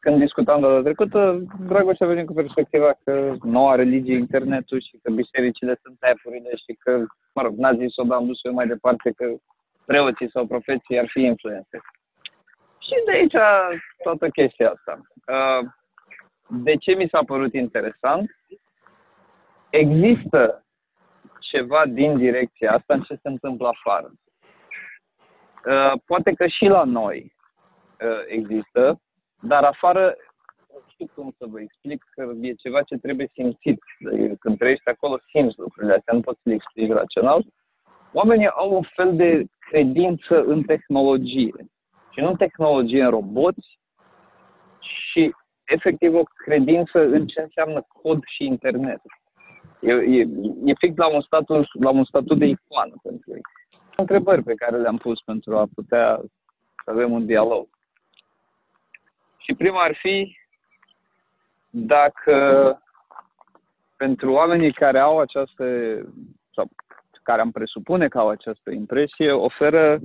când 0.00 0.18
discutam 0.18 0.60
data 0.60 0.82
trecută, 0.82 1.42
Dragoș 1.66 2.00
a 2.00 2.06
venit 2.06 2.26
cu 2.26 2.32
perspectiva 2.32 2.94
că 3.04 3.34
noua 3.42 3.74
religie 3.74 4.16
internetul 4.16 4.80
și 4.80 4.98
că 5.02 5.10
bisericile 5.10 5.78
sunt 5.82 5.96
app 6.00 6.18
și 6.66 6.72
că, 6.78 7.04
mă 7.34 7.42
rog, 7.42 7.56
n-a 7.56 7.74
zis-o, 7.74 8.02
dar 8.02 8.16
am 8.16 8.26
dus 8.26 8.44
eu 8.44 8.52
mai 8.52 8.66
departe 8.66 9.10
că 9.16 9.34
preoții 9.84 10.30
sau 10.30 10.46
profeții 10.46 10.98
ar 10.98 11.08
fi 11.08 11.20
influențe. 11.20 11.80
Și 12.78 12.94
de 13.04 13.12
aici 13.12 13.36
toată 14.02 14.28
chestia 14.28 14.70
asta. 14.70 15.00
Uh, 15.26 15.68
de 16.48 16.76
ce 16.76 16.94
mi 16.94 17.08
s-a 17.08 17.20
părut 17.26 17.52
interesant? 17.52 18.30
Există 19.70 20.64
ceva 21.38 21.82
din 21.86 22.16
direcția 22.16 22.72
asta 22.72 22.94
în 22.94 23.02
ce 23.02 23.14
se 23.14 23.28
întâmplă 23.28 23.68
afară. 23.68 24.12
Uh, 25.66 26.00
poate 26.06 26.32
că 26.32 26.46
și 26.46 26.64
la 26.64 26.84
noi 26.84 27.34
uh, 28.00 28.22
există, 28.26 29.00
dar 29.40 29.64
afară, 29.64 30.14
nu 30.72 30.80
știu 30.88 31.06
cum 31.14 31.34
să 31.38 31.46
vă 31.48 31.60
explic, 31.60 32.04
că 32.14 32.32
e 32.40 32.52
ceva 32.52 32.82
ce 32.82 32.96
trebuie 32.96 33.30
simțit. 33.32 33.82
Când 34.38 34.58
trăiești 34.58 34.88
acolo, 34.88 35.18
simți 35.30 35.58
lucrurile 35.58 35.94
astea, 35.94 36.14
nu 36.14 36.20
poți 36.20 36.40
să 36.42 36.48
le 36.48 36.54
explici 36.54 36.90
rațional. 36.90 37.44
Oamenii 38.12 38.48
au 38.48 38.74
un 38.74 38.82
fel 38.94 39.16
de 39.16 39.44
credință 39.58 40.44
în 40.44 40.62
tehnologie. 40.62 41.54
Și 42.10 42.20
nu 42.20 42.28
în 42.28 42.36
tehnologie, 42.36 43.02
în 43.02 43.10
roboți, 43.10 43.78
și 44.80 45.34
efectiv 45.64 46.14
o 46.14 46.22
credință 46.22 46.98
în 46.98 47.26
ce 47.26 47.40
înseamnă 47.40 47.86
cod 48.02 48.22
și 48.24 48.44
internet. 48.44 49.00
E, 49.80 49.92
e, 49.92 50.20
e 50.64 50.74
fix 50.78 50.96
la 50.96 51.14
un, 51.14 51.20
status, 51.20 51.66
la 51.80 51.90
un 51.90 52.04
statut 52.04 52.38
de 52.38 52.46
icoană 52.46 52.94
pentru 53.02 53.30
ei. 53.34 53.40
Întrebări 53.96 54.42
pe 54.42 54.54
care 54.54 54.76
le-am 54.76 54.96
pus 54.96 55.20
pentru 55.20 55.56
a 55.56 55.66
putea 55.74 56.20
să 56.84 56.90
avem 56.90 57.12
un 57.12 57.26
dialog. 57.26 57.68
Și 59.50 59.56
prima 59.56 59.82
ar 59.82 59.94
fi 59.94 60.36
dacă 61.70 62.34
pentru 63.96 64.32
oamenii 64.32 64.72
care 64.72 64.98
au 64.98 65.18
această, 65.18 65.64
sau 66.54 66.68
care 67.22 67.40
am 67.40 67.50
presupune 67.50 68.08
că 68.08 68.18
au 68.18 68.28
această 68.28 68.70
impresie, 68.70 69.32
oferă 69.32 70.00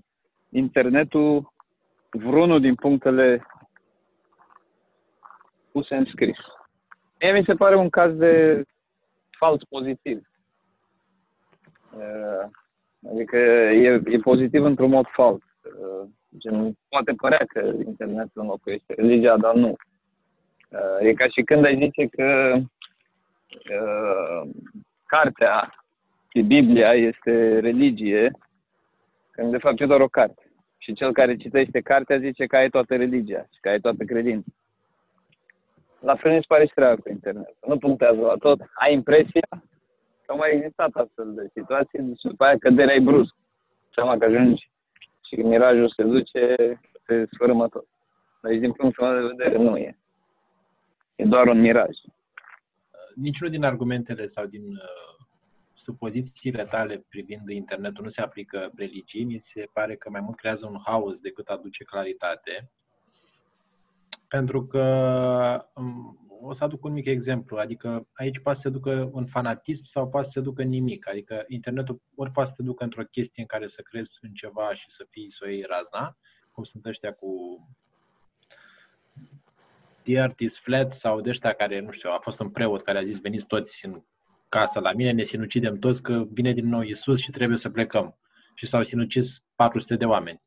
internetul 0.50 1.54
vreunul 2.10 2.60
din 2.62 2.76
punctele 2.76 3.46
puse 5.72 5.96
în 5.96 6.06
scris. 6.06 6.38
Mie 7.20 7.32
mi 7.32 7.46
se 7.46 7.54
pare 7.54 7.76
un 7.76 7.90
caz 7.90 8.14
de 8.14 8.64
fals 9.38 9.64
pozitiv. 9.64 10.28
Uh, 11.94 12.50
adică 13.12 13.38
e, 13.38 14.02
e 14.06 14.18
pozitiv 14.18 14.64
într-un 14.64 14.90
mod 14.90 15.08
fals. 15.08 15.44
Uh, 16.36 16.40
gen, 16.40 16.78
poate 16.90 17.12
părea 17.12 17.46
că 17.48 17.74
internetul 17.86 18.42
înlocuiește 18.42 18.94
religia, 18.94 19.38
dar 19.38 19.54
nu. 19.54 19.76
Uh, 20.70 21.08
e 21.08 21.14
ca 21.14 21.28
și 21.28 21.42
când 21.42 21.66
ai 21.66 21.78
zice 21.78 22.06
că 22.06 22.58
cartea 25.06 25.86
și 26.30 26.42
Biblia 26.42 26.94
este 26.94 27.60
religie, 27.60 28.32
când 29.32 29.52
de 29.52 29.58
fapt 29.58 29.80
e 29.80 29.86
doar 29.86 30.02
o 30.02 30.08
carte. 30.08 30.52
Și 30.78 30.94
cel 30.94 31.14
care 31.14 31.36
citește 31.36 31.82
cartea 31.82 32.18
zice 32.18 32.46
că 32.46 32.56
ai 32.56 32.70
toată 32.70 32.96
religia 32.96 33.46
și 33.54 33.60
că 33.62 33.70
ai 33.70 33.80
toată 33.80 34.04
credința. 34.04 34.48
La 36.00 36.16
fel 36.16 36.32
mi 36.32 36.40
se 36.40 36.46
pare 36.48 36.66
și 36.66 36.74
treaba 36.74 36.96
cu 36.96 37.10
internet. 37.10 37.56
Nu 37.68 37.78
punctează 37.78 38.20
la 38.20 38.36
tot. 38.36 38.60
Ai 38.74 38.94
impresia 38.94 39.48
că 40.26 40.32
au 40.32 40.38
mai 40.38 40.52
existat 40.54 40.90
astfel 40.94 41.34
de 41.34 41.50
situații 41.54 42.00
și 42.00 42.28
după 42.28 42.44
aia 42.44 42.58
căderea 42.58 42.96
e 42.96 43.00
brusc. 43.00 43.36
Seama 43.94 44.18
că 44.18 44.26
ajungi 44.26 44.70
și 45.28 45.36
mirajul 45.36 45.90
se 45.90 46.04
duce, 46.04 46.56
se 47.06 47.28
sfărâmă 47.34 47.68
tot. 47.68 47.88
Deci, 48.42 48.60
din 48.60 48.72
punctul 48.72 49.08
meu 49.08 49.22
de 49.22 49.34
vedere, 49.38 49.64
nu 49.64 49.78
e. 49.78 49.98
E 51.16 51.26
doar 51.26 51.48
un 51.48 51.60
miraj. 51.60 51.96
Niciunul 53.16 53.54
din 53.54 53.64
argumentele 53.64 54.28
sau 54.28 54.46
din 54.46 54.64
uh, 54.64 55.26
supozițiile 55.74 56.64
tale 56.64 57.06
privind 57.10 57.50
internetul 57.50 58.04
nu 58.04 58.10
se 58.10 58.22
aplică 58.22 58.72
religii, 58.76 59.24
mi 59.24 59.38
se 59.38 59.70
pare 59.74 59.96
că 59.96 60.10
mai 60.10 60.22
mult 60.22 60.38
creează 60.38 60.68
un 60.68 60.80
haos 60.86 61.20
decât 61.20 61.48
aduce 61.48 61.84
claritate. 61.84 62.72
Pentru 64.28 64.68
că 64.68 65.66
um, 65.76 66.26
o 66.42 66.54
să 66.54 66.64
aduc 66.64 66.84
un 66.84 66.92
mic 66.92 67.06
exemplu, 67.06 67.58
adică 67.58 68.08
aici 68.14 68.40
poate 68.40 68.60
să 68.60 68.68
se 68.68 68.74
ducă 68.74 69.10
în 69.14 69.26
fanatism 69.26 69.84
sau 69.84 70.10
poate 70.10 70.26
să 70.26 70.32
se 70.32 70.42
ducă 70.42 70.62
în 70.62 70.70
nimic. 70.70 71.08
Adică 71.10 71.44
internetul 71.48 72.02
ori 72.16 72.32
poate 72.32 72.50
să 72.50 72.56
se 72.58 72.64
ducă 72.64 72.84
într-o 72.84 73.04
chestie 73.04 73.42
în 73.42 73.48
care 73.48 73.68
să 73.68 73.82
crezi 73.82 74.12
în 74.22 74.34
ceva 74.34 74.74
și 74.74 74.86
să 74.88 75.06
fii 75.10 75.32
să 75.32 75.44
o 75.46 75.50
iei 75.50 75.66
razna, 75.68 76.18
cum 76.52 76.64
sunt 76.64 76.86
ăștia 76.86 77.14
cu 77.14 77.60
The 80.04 80.14
Earth 80.14 80.40
is 80.42 80.60
Flat 80.60 80.94
sau 80.94 81.22
de 81.22 81.30
ăștia 81.30 81.54
care, 81.54 81.80
nu 81.80 81.92
știu, 81.92 82.10
a 82.10 82.20
fost 82.22 82.40
un 82.40 82.50
preot 82.50 82.82
care 82.82 82.98
a 82.98 83.02
zis 83.02 83.20
veniți 83.20 83.46
toți 83.46 83.86
în 83.86 84.04
casă 84.50 84.80
la 84.80 84.94
mine, 84.94 85.12
ne 85.12 85.22
sinucidem 85.22 85.80
toți 85.80 86.02
că 86.02 86.24
vine 86.32 86.54
din 86.54 86.68
nou 86.68 86.82
Isus 86.82 87.20
și 87.20 87.32
trebuie 87.32 87.58
să 87.58 87.70
plecăm. 87.70 88.18
Și 88.56 88.66
s-au 88.66 88.84
sinucis 88.84 89.44
400 89.56 89.96
de 89.96 90.06
oameni. 90.06 90.42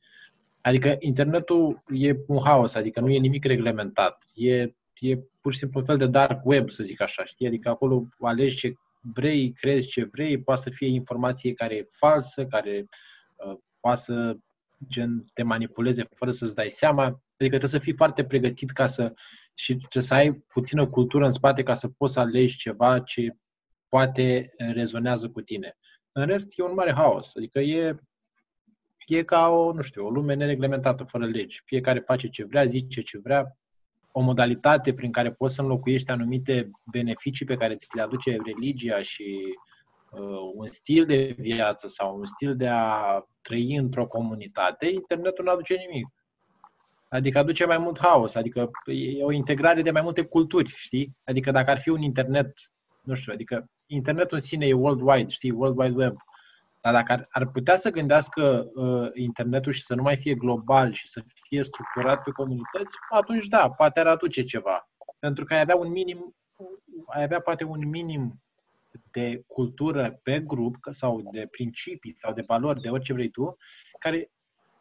Adică 0.69 0.97
internetul 0.99 1.83
e 1.89 2.17
un 2.27 2.41
haos, 2.45 2.75
adică 2.75 3.01
nu 3.01 3.11
e 3.11 3.19
nimic 3.19 3.45
reglementat. 3.45 4.25
E, 4.35 4.75
e 4.99 5.19
pur 5.41 5.53
și 5.53 5.59
simplu 5.59 5.81
un 5.81 5.87
fel 5.87 5.97
de 5.97 6.07
dark 6.07 6.41
web, 6.45 6.71
să 6.71 6.83
zic 6.83 7.01
așa, 7.01 7.25
știi? 7.25 7.47
Adică 7.47 7.69
acolo 7.69 8.07
alegi 8.19 8.57
ce 8.57 8.75
vrei, 9.01 9.53
crezi 9.53 9.89
ce 9.89 10.05
vrei, 10.05 10.43
poate 10.43 10.61
să 10.61 10.71
fie 10.71 10.89
informație 10.89 11.53
care 11.53 11.75
e 11.75 11.89
falsă, 11.91 12.47
care 12.47 12.87
uh, 13.37 13.57
poate 13.81 14.01
să 14.01 14.37
gen, 14.89 15.25
te 15.35 15.43
manipuleze 15.43 16.09
fără 16.15 16.31
să-ți 16.31 16.55
dai 16.55 16.69
seama. 16.69 17.05
Adică 17.05 17.57
trebuie 17.57 17.69
să 17.71 17.79
fii 17.79 17.95
foarte 17.95 18.25
pregătit 18.25 18.71
ca 18.71 18.87
să 18.87 19.13
și 19.55 19.77
trebuie 19.77 20.03
să 20.03 20.15
ai 20.15 20.33
puțină 20.33 20.87
cultură 20.87 21.25
în 21.25 21.31
spate 21.31 21.63
ca 21.63 21.75
să 21.75 21.89
poți 21.89 22.13
să 22.13 22.21
alegi 22.21 22.57
ceva 22.57 22.99
ce 23.01 23.37
poate 23.89 24.55
rezonează 24.57 25.29
cu 25.29 25.41
tine. 25.41 25.77
În 26.13 26.27
rest, 26.27 26.53
e 26.57 26.63
un 26.63 26.75
mare 26.75 26.93
haos. 26.93 27.37
Adică 27.37 27.61
e, 27.61 27.99
e 29.09 29.23
ca 29.23 29.49
o, 29.49 29.73
nu 29.73 29.83
știu, 29.83 30.07
o 30.07 30.11
lume 30.11 30.35
nereglementată, 30.35 31.05
fără 31.05 31.27
legi. 31.27 31.63
Fiecare 31.65 31.99
face 31.99 32.29
ce 32.29 32.45
vrea, 32.45 32.65
zice 32.65 33.01
ce 33.01 33.19
vrea, 33.19 33.57
o 34.13 34.21
modalitate 34.21 34.95
prin 34.95 35.13
care 35.13 35.33
poți 35.33 35.55
să 35.55 35.63
înlocuiești 35.63 36.11
anumite 36.11 36.71
beneficii 36.93 37.47
pe 37.47 37.57
care 37.57 37.77
ți 37.77 37.97
le 37.97 38.03
aduce 38.03 38.37
religia 38.45 38.99
și 38.99 39.55
uh, 40.11 40.53
un 40.55 40.67
stil 40.67 41.05
de 41.05 41.37
viață 41.39 41.89
sau 41.89 42.19
un 42.19 42.27
stil 42.27 42.57
de 42.57 42.69
a 42.69 43.23
trăi 43.41 43.77
într-o 43.77 44.07
comunitate, 44.07 44.87
internetul 44.87 45.45
nu 45.45 45.51
aduce 45.51 45.75
nimic. 45.75 46.07
Adică 47.09 47.39
aduce 47.39 47.65
mai 47.65 47.79
mult 47.79 47.99
haos, 47.99 48.35
adică 48.35 48.71
e 48.85 49.25
o 49.25 49.33
integrare 49.33 49.83
de 49.83 49.91
mai 49.91 50.03
multe 50.03 50.23
culturi, 50.23 50.73
știi? 50.77 51.17
Adică 51.25 51.51
dacă 51.51 51.71
ar 51.71 51.81
fi 51.81 51.89
un 51.89 52.03
internet, 52.03 52.53
nu 53.03 53.15
știu, 53.15 53.33
adică 53.33 53.67
internetul 53.87 54.37
în 54.37 54.43
sine 54.43 54.67
e 54.67 54.73
worldwide, 54.73 55.29
știi, 55.29 55.51
World 55.51 55.79
Wide 55.79 55.95
Web. 55.97 56.17
Dar 56.93 57.03
dacă 57.03 57.13
ar, 57.13 57.27
ar 57.31 57.51
putea 57.51 57.77
să 57.77 57.91
gândească 57.91 58.71
uh, 58.75 59.11
internetul 59.15 59.73
și 59.73 59.83
să 59.83 59.95
nu 59.95 60.03
mai 60.03 60.17
fie 60.17 60.35
global 60.35 60.93
și 60.93 61.09
să 61.09 61.23
fie 61.49 61.63
structurat 61.63 62.23
pe 62.23 62.31
comunități, 62.31 62.97
atunci 63.11 63.47
da, 63.47 63.71
poate 63.71 64.01
ar 64.01 64.07
aduce 64.07 64.45
ceva. 64.45 64.89
Pentru 65.19 65.45
că 65.45 65.55
ai 65.55 65.61
avea 65.61 65.77
un 65.77 65.91
minim, 65.91 66.37
ai 67.07 67.23
avea 67.23 67.41
poate 67.41 67.65
un 67.65 67.89
minim 67.89 68.43
de 69.11 69.43
cultură 69.47 70.21
pe 70.23 70.41
grup 70.41 70.77
sau 70.91 71.29
de 71.33 71.47
principii 71.51 72.17
sau 72.17 72.33
de 72.33 72.45
valori, 72.47 72.81
de 72.81 72.89
orice 72.89 73.13
vrei 73.13 73.31
tu, 73.31 73.57
care, 73.99 74.31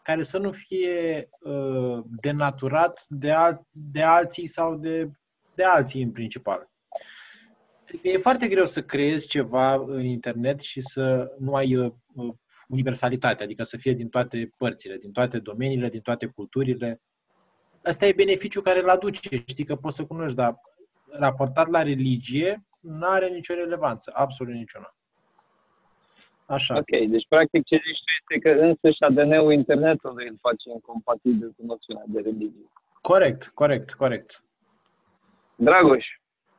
care 0.01 0.23
să 0.23 0.37
nu 0.37 0.51
fie 0.51 1.29
uh, 1.39 1.99
denaturat 2.21 3.05
de, 3.07 3.31
al, 3.31 3.61
de 3.71 4.03
alții 4.03 4.47
sau 4.47 4.75
de, 4.75 5.11
de 5.55 5.63
alții 5.63 6.01
în 6.01 6.11
principal. 6.11 6.69
Adică 7.87 8.07
e 8.07 8.17
foarte 8.17 8.47
greu 8.47 8.65
să 8.65 8.81
creezi 8.81 9.27
ceva 9.27 9.73
în 9.73 10.03
internet 10.03 10.59
și 10.59 10.81
să 10.81 11.35
nu 11.39 11.53
ai 11.53 11.75
uh, 11.75 11.91
universalitate, 12.67 13.43
adică 13.43 13.63
să 13.63 13.77
fie 13.77 13.93
din 13.93 14.09
toate 14.09 14.51
părțile, 14.57 14.97
din 14.97 15.11
toate 15.11 15.39
domeniile, 15.39 15.89
din 15.89 16.01
toate 16.01 16.25
culturile. 16.25 17.01
Asta 17.83 18.05
e 18.05 18.13
beneficiul 18.13 18.61
care 18.61 18.81
îl 18.81 18.89
aduce, 18.89 19.43
știi 19.45 19.65
că 19.65 19.75
poți 19.75 19.95
să 19.95 20.05
cunoști, 20.05 20.35
dar 20.35 20.55
raportat 21.11 21.67
la 21.67 21.81
religie, 21.81 22.63
nu 22.79 23.07
are 23.07 23.29
nicio 23.29 23.53
relevanță, 23.53 24.11
absolut 24.15 24.53
niciuna. 24.53 24.95
Așa. 26.45 26.77
Ok, 26.77 27.07
deci 27.07 27.27
practic 27.27 27.63
ce 27.65 27.75
zici 27.75 28.01
tu 28.03 28.33
este 28.33 28.49
că 28.49 28.65
însăși 28.65 29.03
ADN-ul 29.03 29.53
internetului 29.53 30.27
îl 30.27 30.37
face 30.41 30.69
incompatibil 30.69 31.53
cu 31.57 31.65
noțiunea 31.65 32.03
de 32.07 32.19
religie. 32.19 32.69
Corect, 33.01 33.51
corect, 33.53 33.93
corect. 33.93 34.43
Dragoș, 35.55 36.05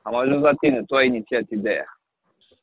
am 0.02 0.14
ajuns 0.14 0.42
la 0.42 0.54
tine, 0.54 0.82
tu 0.82 0.94
ai 0.94 1.06
inițiat 1.06 1.50
ideea. 1.50 2.00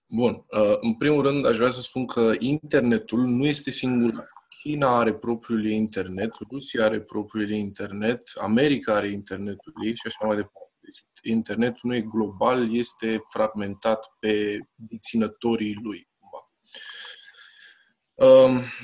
Bun. 0.08 0.34
Uh, 0.34 0.78
în 0.82 0.94
primul 0.94 1.22
rând, 1.22 1.46
aș 1.46 1.56
vrea 1.56 1.72
să 1.72 1.82
spun 1.82 2.06
că 2.06 2.32
internetul 2.40 3.20
nu 3.20 3.46
este 3.46 3.72
singular. 3.72 4.34
China 4.62 4.98
are 4.98 5.14
propriul 5.14 5.66
ei 5.66 5.76
internet, 5.76 6.32
Rusia 6.52 6.86
are 6.86 7.02
propriul 7.02 7.52
ei 7.52 7.60
internet, 7.60 8.32
America 8.42 8.94
are 8.94 9.08
internetul 9.08 9.74
ei 9.86 9.96
și 9.96 10.02
așa 10.06 10.26
mai 10.26 10.36
departe. 10.36 10.64
Deci, 10.80 11.04
internetul 11.24 11.80
nu 11.90 11.96
e 11.96 12.02
global, 12.02 12.76
este 12.76 13.22
fragmentat 13.28 14.12
pe 14.20 14.60
deținătorii 14.76 15.80
lui. 15.84 16.08
Um, 16.20 16.48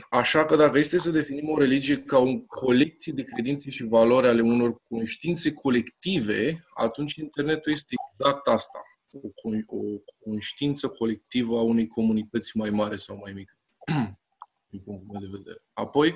așa 0.10 0.45
că 0.45 0.56
dacă 0.56 0.78
este 0.78 0.98
să 0.98 1.12
definim 1.12 1.50
o 1.50 1.57
religie 1.57 1.98
ca 1.98 2.18
o 2.18 2.38
colecție 2.38 3.13
de 3.13 3.24
credințe 3.24 3.69
și 3.69 3.83
valori 3.83 4.28
ale 4.28 4.42
unor 4.42 4.75
conștiințe 4.89 5.54
colective, 5.54 6.66
atunci 6.74 7.13
internetul 7.16 7.72
este 7.72 7.95
exact 8.07 8.48
asta. 8.48 8.81
O, 9.12 9.50
o 9.66 9.81
conștiință 10.24 10.88
colectivă 10.88 11.57
a 11.57 11.62
unei 11.62 11.88
comunități 11.88 12.57
mai 12.57 12.69
mare 12.69 12.95
sau 12.95 13.18
mai 13.18 13.31
mică, 13.36 13.57
din 14.69 14.80
punctul 14.80 15.07
meu 15.12 15.22
de 15.22 15.38
vedere. 15.38 15.63
Apoi, 15.74 16.16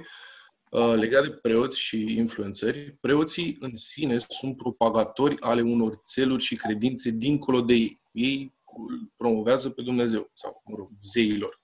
uh, 0.70 0.94
legat 0.96 1.24
de 1.24 1.30
preoți 1.30 1.80
și 1.80 2.16
influențări, 2.18 2.98
preoții 3.02 3.58
în 3.60 3.78
sine 3.78 4.18
sunt 4.18 4.58
propagatori 4.58 5.40
ale 5.40 5.62
unor 5.62 5.96
țeluri 5.96 6.44
și 6.44 6.56
credințe 6.56 7.10
dincolo 7.10 7.62
de 7.62 7.74
ei. 7.74 8.04
Ei 8.12 8.54
promovează 9.18 9.70
pe 9.70 9.82
Dumnezeu 9.82 10.32
sau, 10.34 10.62
mă 10.66 10.76
rog, 10.78 10.90
zeilor. 11.02 11.64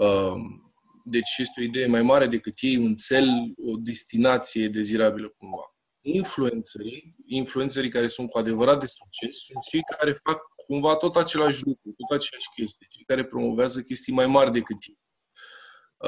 Um, 0.00 0.72
deci 1.04 1.36
este 1.38 1.60
o 1.60 1.62
idee 1.62 1.86
mai 1.86 2.02
mare 2.02 2.26
decât 2.26 2.54
ei, 2.60 2.76
un 2.76 2.94
cel, 2.94 3.28
o 3.56 3.76
destinație 3.76 4.68
dezirabilă 4.68 5.28
cumva. 5.28 5.74
Influențării, 6.00 7.14
influențării 7.26 7.90
care 7.90 8.06
sunt 8.06 8.30
cu 8.30 8.38
adevărat 8.38 8.80
de 8.80 8.86
succes, 8.86 9.36
sunt 9.36 9.62
cei 9.70 9.80
care 9.98 10.12
fac 10.12 10.40
cumva 10.66 10.96
tot 10.96 11.16
același 11.16 11.64
lucru, 11.64 11.94
tot 11.96 12.18
aceleași 12.18 12.48
chestii, 12.54 12.86
cei 12.88 13.04
care 13.04 13.24
promovează 13.24 13.82
chestii 13.82 14.12
mai 14.12 14.26
mari 14.26 14.52
decât 14.52 14.76
ei. 14.88 14.98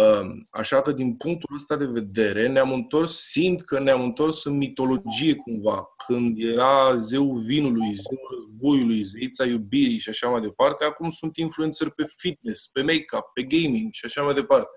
Um, 0.00 0.42
așa 0.50 0.82
că, 0.82 0.92
din 0.92 1.16
punctul 1.16 1.56
ăsta 1.56 1.76
de 1.76 1.86
vedere, 1.86 2.48
ne-am 2.48 2.72
întors, 2.72 3.18
simt 3.18 3.62
că 3.62 3.80
ne-am 3.80 4.02
întors 4.02 4.44
în 4.44 4.56
mitologie 4.56 5.34
cumva, 5.34 5.84
când 6.06 6.42
era 6.42 6.96
zeul 6.96 7.40
vinului, 7.40 7.92
zeul 7.92 8.28
războiului, 8.30 9.02
zeița 9.02 9.44
iubirii 9.44 9.98
și 9.98 10.08
așa 10.08 10.28
mai 10.28 10.40
departe, 10.40 10.84
acum 10.84 11.10
sunt 11.10 11.36
influențări 11.36 11.92
pe 11.92 12.04
fitness, 12.16 12.68
pe 12.68 12.82
make-up, 12.82 13.24
pe 13.34 13.42
gaming 13.42 13.92
și 13.92 14.04
așa 14.04 14.22
mai 14.22 14.34
departe. 14.34 14.70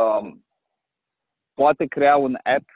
Um, 0.00 0.46
poate 1.54 1.86
crea 1.86 2.16
un 2.16 2.38
app 2.42 2.68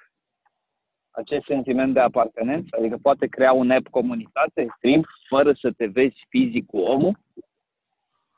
acest 1.10 1.44
sentiment 1.44 1.94
de 1.94 2.00
apartenență, 2.00 2.76
adică 2.78 2.98
poate 3.02 3.26
crea 3.26 3.52
un 3.52 3.70
app 3.70 3.88
comunitate, 3.88 4.66
stream, 4.76 5.04
fără 5.28 5.52
să 5.60 5.72
te 5.76 5.86
vezi 5.86 6.26
fizic 6.28 6.66
cu 6.66 6.78
omul? 6.78 7.18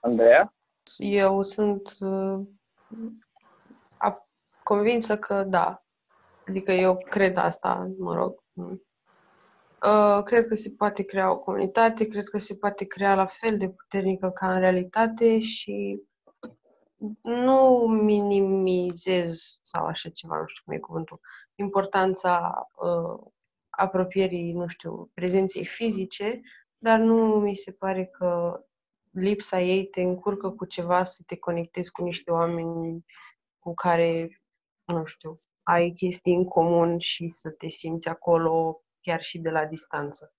Andreea? 0.01 0.55
Eu 0.99 1.43
sunt 1.43 1.97
uh, 2.01 2.41
convinsă 4.67 5.19
că 5.19 5.45
da. 5.45 5.83
Adică 6.47 6.73
eu 6.73 6.97
cred 6.97 7.37
asta, 7.37 7.91
mă 7.99 8.15
rog. 8.15 8.43
Uh, 9.83 10.23
cred 10.25 10.47
că 10.47 10.55
se 10.55 10.71
poate 10.71 11.03
crea 11.03 11.31
o 11.31 11.39
comunitate, 11.39 12.07
cred 12.07 12.29
că 12.29 12.39
se 12.39 12.55
poate 12.55 12.85
crea 12.85 13.15
la 13.15 13.27
fel 13.27 13.59
de 13.59 13.69
puternică 13.69 14.31
ca 14.31 14.55
în 14.55 14.61
realitate 14.61 15.41
și 15.41 16.03
nu 17.23 17.87
minimizez 18.03 19.59
sau 19.63 19.87
așa 19.87 20.09
ceva, 20.09 20.39
nu 20.39 20.47
știu 20.47 20.63
cum 20.65 20.75
e 20.75 20.79
cuvântul, 20.79 21.21
importanța 21.55 22.67
uh, 22.77 23.27
apropierii, 23.71 24.53
nu 24.53 24.67
știu, 24.69 25.11
prezenței 25.15 25.65
fizice, 25.65 26.41
dar 26.79 26.99
nu 26.99 27.41
mi 27.41 27.57
se 27.57 27.73
pare 27.73 28.07
că 28.07 28.61
lipsa 29.11 29.61
ei 29.61 29.87
te 29.87 30.01
încurcă 30.01 30.51
cu 30.51 30.65
ceva 30.65 31.05
să 31.05 31.23
te 31.27 31.37
conectezi 31.37 31.91
cu 31.91 32.03
niște 32.03 32.31
oameni 32.31 33.05
cu 33.59 33.75
care 33.75 34.41
nu 34.87 35.05
știu, 35.05 35.41
ai 35.63 35.91
chestii 35.91 36.35
în 36.35 36.45
comun 36.45 36.99
și 36.99 37.29
să 37.29 37.51
te 37.51 37.69
simți 37.69 38.09
acolo 38.09 38.81
chiar 39.01 39.23
și 39.23 39.39
de 39.39 39.51
la 39.51 39.65
distanță. 39.65 40.35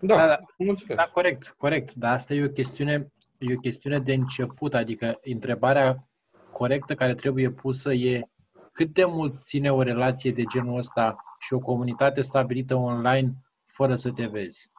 Da, 0.00 0.16
da, 0.16 0.26
da, 0.26 0.94
da 0.94 1.08
corect, 1.12 1.54
corect. 1.58 1.94
Dar 1.94 2.12
asta 2.12 2.34
e 2.34 2.44
o 2.44 2.48
chestiune, 2.48 3.12
e 3.38 3.54
o 3.54 3.58
chestiune 3.58 3.98
de 3.98 4.12
început, 4.12 4.74
adică 4.74 5.18
întrebarea 5.22 6.08
corectă 6.50 6.94
care 6.94 7.14
trebuie 7.14 7.50
pusă 7.50 7.92
e 7.92 8.28
cât 8.72 8.92
de 8.92 9.04
mult 9.04 9.38
ține 9.38 9.72
o 9.72 9.82
relație 9.82 10.32
de 10.32 10.44
genul 10.44 10.78
ăsta 10.78 11.16
și 11.38 11.52
o 11.52 11.58
comunitate 11.58 12.20
stabilită 12.20 12.74
online 12.74 13.32
fără 13.64 13.94
să 13.94 14.10
te 14.12 14.26
vezi. 14.26 14.70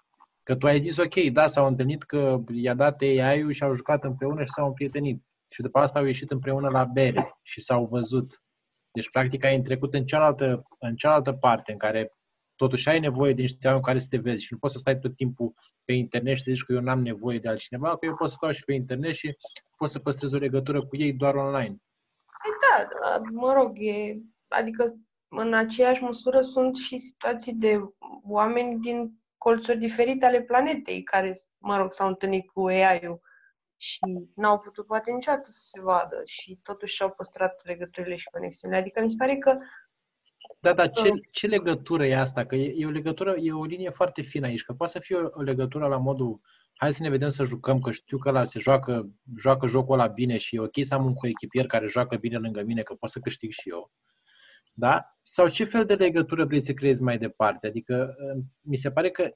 Că 0.43 0.55
tu 0.55 0.65
ai 0.65 0.79
zis, 0.79 0.97
ok, 0.97 1.15
da, 1.31 1.47
s-au 1.47 1.67
întâlnit 1.67 2.03
că 2.03 2.39
i-a 2.51 2.73
dat 2.73 3.01
AI-ul 3.01 3.51
și 3.51 3.63
au 3.63 3.73
jucat 3.73 4.03
împreună 4.03 4.43
și 4.43 4.51
s-au 4.51 4.67
împrietenit. 4.67 5.23
Și 5.49 5.61
după 5.61 5.79
asta 5.79 5.99
au 5.99 6.05
ieșit 6.05 6.31
împreună 6.31 6.69
la 6.69 6.83
bere 6.83 7.37
și 7.41 7.61
s-au 7.61 7.85
văzut. 7.85 8.41
Deci, 8.91 9.09
practic, 9.09 9.43
ai 9.43 9.61
trecut 9.61 9.93
în 9.93 10.05
cealaltă, 10.05 10.63
în 10.79 10.95
cealaltă 10.95 11.33
parte, 11.33 11.71
în 11.71 11.77
care 11.77 12.11
totuși 12.55 12.89
ai 12.89 12.99
nevoie 12.99 13.33
de 13.33 13.41
niște 13.41 13.67
oameni 13.67 13.83
care 13.83 13.99
să 13.99 14.07
te 14.09 14.17
vezi 14.17 14.43
și 14.43 14.53
nu 14.53 14.59
poți 14.59 14.73
să 14.73 14.79
stai 14.79 14.99
tot 14.99 15.15
timpul 15.15 15.53
pe 15.85 15.93
internet 15.93 16.35
și 16.35 16.43
să 16.43 16.51
zici 16.51 16.63
că 16.63 16.73
eu 16.73 16.79
n-am 16.81 17.01
nevoie 17.01 17.39
de 17.39 17.49
altcineva, 17.49 17.97
că 17.97 18.05
eu 18.05 18.15
pot 18.15 18.29
să 18.29 18.35
stau 18.37 18.51
și 18.51 18.63
pe 18.63 18.73
internet 18.73 19.13
și 19.13 19.37
pot 19.77 19.89
să 19.89 19.99
păstrez 19.99 20.33
o 20.33 20.37
legătură 20.37 20.85
cu 20.85 20.95
ei 20.97 21.13
doar 21.13 21.35
online. 21.35 21.75
Păi 22.41 22.51
da, 22.61 22.87
da, 23.01 23.21
mă 23.31 23.53
rog, 23.53 23.71
e, 23.79 24.17
adică 24.47 24.95
în 25.27 25.53
aceeași 25.53 26.03
măsură 26.03 26.41
sunt 26.41 26.75
și 26.75 26.97
situații 26.97 27.53
de 27.53 27.79
oameni 28.23 28.79
din 28.79 29.11
colțuri 29.37 29.77
diferite 29.77 30.25
ale 30.25 30.41
planetei 30.41 31.03
care, 31.03 31.33
mă 31.57 31.77
rog, 31.77 31.93
s-au 31.93 32.07
întâlnit 32.07 32.49
cu 32.49 32.65
AI-ul 32.65 33.21
și 33.77 33.99
n-au 34.35 34.59
putut 34.59 34.85
poate 34.85 35.11
niciodată 35.11 35.51
să 35.51 35.61
se 35.63 35.81
vadă 35.81 36.21
și 36.25 36.59
totuși 36.63 36.95
și-au 36.95 37.11
păstrat 37.11 37.61
legăturile 37.63 38.15
și 38.15 38.29
conexiunile. 38.31 38.79
Adică 38.79 39.01
mi 39.01 39.09
se 39.09 39.15
pare 39.17 39.37
că 39.37 39.57
da, 40.59 40.73
dar 40.73 40.89
ce, 40.89 41.09
ce 41.31 41.47
legătură 41.47 42.05
e 42.05 42.15
asta? 42.15 42.45
Că 42.45 42.55
e, 42.55 42.73
e 42.75 42.85
o 42.85 42.89
legătură, 42.89 43.35
e 43.39 43.51
o 43.53 43.65
linie 43.65 43.89
foarte 43.89 44.21
fină 44.21 44.45
aici, 44.45 44.63
că 44.63 44.73
poate 44.73 44.91
să 44.91 44.99
fie 44.99 45.15
o, 45.15 45.29
o 45.31 45.41
legătură 45.41 45.87
la 45.87 45.97
modul 45.97 46.41
hai 46.77 46.93
să 46.93 47.03
ne 47.03 47.09
vedem 47.09 47.29
să 47.29 47.43
jucăm, 47.43 47.79
că 47.79 47.91
știu 47.91 48.17
că 48.17 48.31
la 48.31 48.43
se 48.43 48.59
joacă, 48.59 49.09
joacă 49.37 49.67
jocul 49.67 49.99
ăla 49.99 50.07
bine 50.07 50.37
și 50.37 50.55
e 50.55 50.59
ok 50.59 50.73
să 50.81 50.93
am 50.93 51.05
un 51.05 51.13
coechipier 51.13 51.65
care 51.65 51.87
joacă 51.87 52.15
bine 52.15 52.37
lângă 52.37 52.61
mine, 52.61 52.81
că 52.81 52.93
pot 52.93 53.09
să 53.09 53.19
câștig 53.19 53.51
și 53.51 53.69
eu. 53.69 53.91
Da? 54.79 55.17
Sau 55.21 55.49
ce 55.49 55.63
fel 55.63 55.85
de 55.85 55.95
legătură 55.95 56.45
vrei 56.45 56.61
să 56.61 56.73
creezi 56.73 57.01
mai 57.01 57.17
departe? 57.17 57.67
Adică 57.67 58.15
mi 58.61 58.75
se 58.75 58.91
pare 58.91 59.11
că 59.11 59.29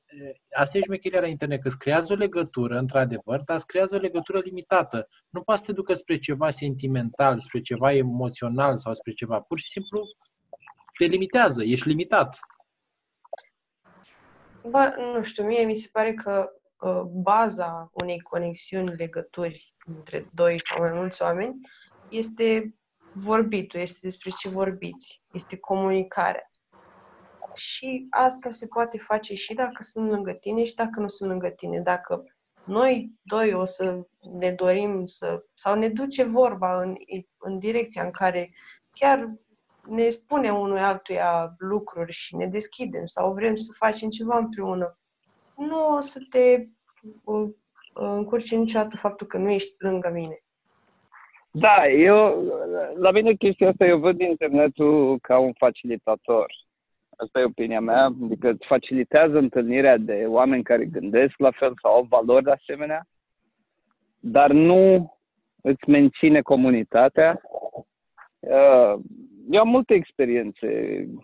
asta 0.55 0.77
e 0.77 0.81
șmecheria 0.81 1.19
la 1.19 1.27
internet, 1.27 1.61
că 1.61 1.67
îți 1.67 1.77
creează 1.77 2.13
o 2.13 2.15
legătură, 2.15 2.77
într-adevăr, 2.77 3.41
dar 3.45 3.55
îți 3.55 3.65
creează 3.65 3.95
o 3.95 3.99
legătură 3.99 4.39
limitată. 4.39 5.07
Nu 5.29 5.41
poate 5.41 5.59
să 5.59 5.65
te 5.65 5.73
ducă 5.73 5.93
spre 5.93 6.17
ceva 6.17 6.49
sentimental, 6.49 7.39
spre 7.39 7.61
ceva 7.61 7.93
emoțional 7.93 8.77
sau 8.77 8.93
spre 8.93 9.11
ceva. 9.11 9.39
Pur 9.39 9.59
și 9.59 9.67
simplu 9.67 10.01
te 10.97 11.05
limitează, 11.05 11.63
ești 11.63 11.87
limitat. 11.87 12.39
Bă, 14.69 14.93
nu 15.15 15.23
știu, 15.23 15.45
mie 15.45 15.65
mi 15.65 15.75
se 15.75 15.89
pare 15.91 16.13
că 16.13 16.49
uh, 16.79 17.01
baza 17.01 17.89
unei 17.93 18.19
conexiuni, 18.19 18.95
legături 18.95 19.75
între 19.85 20.29
doi 20.33 20.61
sau 20.63 20.79
mai 20.79 20.91
mulți 20.91 21.21
oameni 21.21 21.55
este 22.09 22.75
vorbitul, 23.13 23.79
este 23.79 23.99
despre 24.01 24.29
ce 24.39 24.49
vorbiți, 24.49 25.21
este 25.31 25.57
comunicarea. 25.57 26.51
Și 27.53 28.07
asta 28.09 28.51
se 28.51 28.67
poate 28.67 28.97
face 28.97 29.35
și 29.35 29.53
dacă 29.53 29.83
sunt 29.83 30.09
lângă 30.09 30.31
tine 30.31 30.63
și 30.63 30.75
dacă 30.75 30.99
nu 30.99 31.07
sunt 31.07 31.29
lângă 31.29 31.49
tine. 31.49 31.79
Dacă 31.79 32.23
noi 32.63 33.11
doi 33.21 33.53
o 33.53 33.65
să 33.65 34.07
ne 34.39 34.51
dorim 34.51 35.05
să, 35.05 35.43
sau 35.53 35.75
ne 35.75 35.89
duce 35.89 36.23
vorba 36.23 36.81
în, 36.81 36.95
în 37.37 37.59
direcția 37.59 38.03
în 38.03 38.11
care 38.11 38.53
chiar 38.91 39.33
ne 39.87 40.09
spune 40.09 40.51
unul 40.51 40.77
altuia 40.77 41.55
lucruri 41.57 42.11
și 42.11 42.35
ne 42.35 42.47
deschidem 42.47 43.05
sau 43.05 43.33
vrem 43.33 43.55
să 43.55 43.73
facem 43.77 44.09
ceva 44.09 44.37
împreună, 44.37 44.99
nu 45.55 45.95
o 45.95 45.99
să 45.99 46.19
te 46.29 46.67
uh, 47.23 47.49
încurci 47.93 48.55
niciodată 48.55 48.97
faptul 48.97 49.27
că 49.27 49.37
nu 49.37 49.49
ești 49.49 49.75
lângă 49.77 50.09
mine. 50.09 50.43
Da, 51.53 51.87
eu, 51.87 52.43
la 52.95 53.11
mine 53.11 53.33
chestia 53.33 53.69
asta, 53.69 53.85
eu 53.85 53.99
văd 53.99 54.19
internetul 54.19 55.19
ca 55.19 55.37
un 55.37 55.53
facilitator. 55.53 56.53
Asta 57.17 57.39
e 57.39 57.43
opinia 57.43 57.79
mea, 57.79 58.03
adică 58.23 58.49
îți 58.49 58.67
facilitează 58.67 59.37
întâlnirea 59.37 59.97
de 59.97 60.23
oameni 60.27 60.63
care 60.63 60.85
gândesc 60.85 61.33
la 61.37 61.51
fel 61.51 61.73
sau 61.81 61.93
au 61.93 62.05
valori 62.09 62.43
de 62.43 62.51
asemenea, 62.51 63.05
dar 64.19 64.51
nu 64.51 65.13
îți 65.61 65.89
menține 65.89 66.41
comunitatea. 66.41 67.41
Uh, 68.39 68.93
eu 69.49 69.59
am 69.59 69.67
multe 69.67 69.93
experiențe 69.93 70.67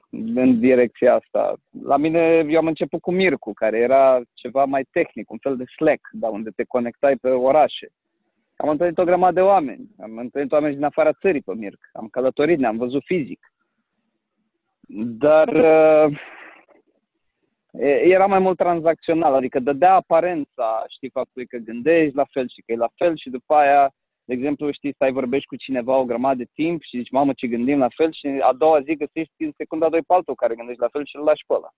în 0.10 0.60
direcția 0.60 1.14
asta. 1.14 1.56
La 1.84 1.98
mine, 1.98 2.46
eu 2.50 2.58
am 2.58 2.68
început 2.68 3.02
cu 3.02 3.12
Mircu, 3.12 3.54
care 3.54 3.78
era 3.78 4.22
ceva 4.34 4.66
mai 4.66 4.88
tehnic, 4.92 5.32
un 5.32 5.38
fel 5.38 5.58
de 5.58 5.64
Slack, 5.76 6.10
dar 6.12 6.32
unde 6.32 6.50
te 6.56 6.64
conectai 6.64 7.16
pe 7.16 7.30
orașe. 7.30 7.88
Am 8.58 8.70
întâlnit 8.70 8.98
o 8.98 9.04
grămadă 9.04 9.34
de 9.34 9.42
oameni. 9.42 9.90
Am 10.00 10.18
întâlnit 10.18 10.52
oameni 10.52 10.76
din 10.76 10.84
afara 10.84 11.14
țării 11.14 11.42
pe 11.42 11.54
Mirc. 11.56 11.90
Am 11.94 12.08
călătorit, 12.08 12.60
ne-am 12.60 12.78
văzut 12.78 13.04
fizic. 13.04 13.52
Dar 14.98 15.48
uh, 15.48 16.20
era 18.04 18.26
mai 18.26 18.40
mult 18.40 18.58
tranzacțional, 18.58 19.34
adică 19.34 19.60
dădea 19.60 19.94
aparența, 19.94 20.86
știi, 20.88 21.10
faptului 21.10 21.48
că 21.48 21.58
gândești 21.58 22.16
la 22.16 22.26
fel 22.32 22.50
și 22.50 22.62
că 22.66 22.72
e 22.72 22.76
la 22.76 22.90
fel 22.96 23.18
și 23.18 23.30
după 23.30 23.54
aia, 23.54 23.92
de 24.26 24.34
exemplu, 24.34 24.72
știi, 24.72 24.94
stai 24.94 25.12
vorbești 25.12 25.48
cu 25.48 25.56
cineva 25.56 25.98
o 25.98 26.06
grămadă 26.06 26.36
de 26.38 26.50
timp 26.54 26.82
și 26.82 26.98
zici, 26.98 27.12
mamă, 27.12 27.34
ce 27.34 27.48
gândim 27.48 27.80
la 27.80 27.90
fel 27.96 28.12
și 28.12 28.28
a 28.42 28.54
doua 28.54 28.82
zi 28.82 28.96
găsești 28.96 29.44
în 29.44 29.52
secunda 29.58 29.90
doi 29.90 30.02
pe 30.02 30.14
altul 30.14 30.36
care 30.36 30.56
gândești 30.56 30.82
la 30.82 30.90
fel 30.92 31.06
și 31.06 31.16
îl 31.16 31.24
lași 31.24 31.44
pe 31.48 31.54
ăla. 31.54 31.70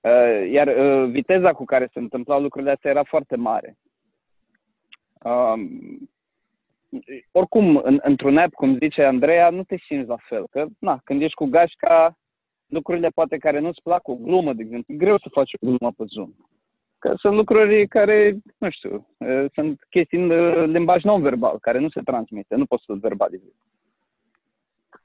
Uh, 0.00 0.50
iar 0.50 0.66
uh, 0.66 1.10
viteza 1.10 1.52
cu 1.52 1.64
care 1.64 1.88
se 1.92 1.98
întâmplau 1.98 2.40
lucrurile 2.40 2.70
astea 2.72 2.90
era 2.90 3.02
foarte 3.02 3.36
mare. 3.36 3.76
Um, 5.22 6.10
oricum, 7.32 7.76
în, 7.76 7.98
într-un 8.02 8.36
app, 8.36 8.52
cum 8.52 8.78
zice 8.78 9.02
Andreea, 9.02 9.50
nu 9.50 9.62
te 9.62 9.76
simți 9.76 10.08
la 10.08 10.16
fel. 10.20 10.46
Că, 10.50 10.66
na, 10.78 11.00
când 11.04 11.22
ești 11.22 11.34
cu 11.34 11.44
gașca, 11.44 12.18
lucrurile 12.66 13.08
poate 13.08 13.36
care 13.36 13.58
nu-ți 13.58 13.82
plac, 13.82 14.08
o 14.08 14.14
glumă, 14.14 14.52
de 14.52 14.62
exemplu, 14.62 14.94
e 14.94 14.96
greu 14.96 15.18
să 15.18 15.28
faci 15.30 15.52
o 15.54 15.66
glumă 15.66 15.92
pe 15.96 16.04
Zoom. 16.06 16.30
Că 16.98 17.14
sunt 17.16 17.34
lucruri 17.34 17.88
care, 17.88 18.36
nu 18.58 18.70
știu, 18.70 19.06
sunt 19.54 19.86
chestii 19.90 20.18
în 20.18 20.70
limbaj 20.70 21.02
non-verbal, 21.02 21.58
care 21.60 21.78
nu 21.78 21.88
se 21.88 22.00
transmite, 22.04 22.54
nu 22.54 22.66
poți 22.66 22.84
să-l 22.84 22.98
verbalizezi. 22.98 23.56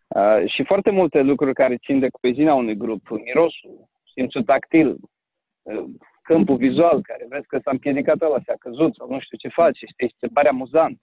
Uh, 0.07 0.43
și 0.47 0.63
foarte 0.63 0.89
multe 0.89 1.21
lucruri 1.21 1.53
care 1.53 1.77
țin 1.77 1.99
de 1.99 2.07
coeziunea 2.21 2.53
unui 2.53 2.77
grup, 2.77 3.09
mirosul, 3.09 3.89
simțul 4.13 4.43
tactil, 4.43 4.97
uh, 5.61 5.83
câmpul 6.23 6.57
vizual, 6.57 7.01
care 7.01 7.25
vezi 7.29 7.47
că 7.47 7.59
s-a 7.63 7.71
împiedicat 7.71 8.21
ăla, 8.21 8.39
s-a 8.45 8.53
căzut 8.59 8.95
sau 8.95 9.09
nu 9.09 9.19
știu 9.19 9.37
ce 9.37 9.47
face, 9.47 9.85
știi, 9.85 10.15
se 10.19 10.27
pare 10.27 10.47
amuzant. 10.47 10.99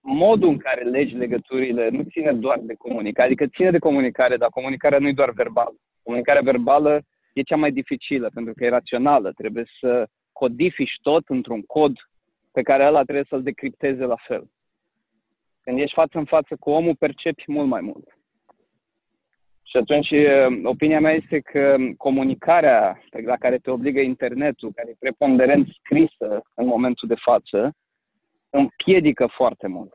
Modul 0.00 0.48
în 0.48 0.58
care 0.58 0.82
legi 0.82 1.14
legăturile 1.14 1.88
nu 1.88 2.02
ține 2.02 2.32
doar 2.32 2.58
de 2.62 2.74
comunicare, 2.74 3.26
adică 3.26 3.46
ține 3.46 3.70
de 3.70 3.78
comunicare, 3.78 4.36
dar 4.36 4.48
comunicarea 4.48 4.98
nu 4.98 5.08
e 5.08 5.12
doar 5.12 5.30
verbală. 5.30 5.76
Comunicarea 6.02 6.42
verbală 6.42 7.02
e 7.32 7.42
cea 7.42 7.56
mai 7.56 7.72
dificilă, 7.72 8.30
pentru 8.34 8.52
că 8.54 8.64
e 8.64 8.68
rațională. 8.68 9.32
Trebuie 9.32 9.64
să 9.80 10.08
codifici 10.32 10.98
tot 11.02 11.28
într-un 11.28 11.62
cod 11.62 11.92
pe 12.52 12.62
care 12.62 12.86
ăla 12.86 13.02
trebuie 13.02 13.26
să-l 13.28 13.42
decripteze 13.42 14.04
la 14.04 14.16
fel. 14.26 14.50
Când 15.62 15.78
ești 15.78 15.94
față 15.94 16.18
în 16.18 16.24
față 16.24 16.56
cu 16.58 16.70
omul, 16.70 16.96
percepi 16.96 17.44
mult 17.46 17.68
mai 17.68 17.80
mult. 17.80 18.13
Și 19.74 19.80
atunci, 19.80 20.10
opinia 20.64 21.00
mea 21.00 21.12
este 21.12 21.40
că 21.40 21.76
comunicarea 21.96 23.02
la 23.24 23.36
care 23.36 23.58
te 23.58 23.70
obligă 23.70 24.00
internetul, 24.00 24.72
care 24.72 24.90
e 24.90 24.96
preponderent 24.98 25.68
scrisă 25.68 26.42
în 26.54 26.66
momentul 26.66 27.08
de 27.08 27.14
față, 27.14 27.74
împiedică 28.50 29.26
foarte 29.26 29.66
mult. 29.66 29.92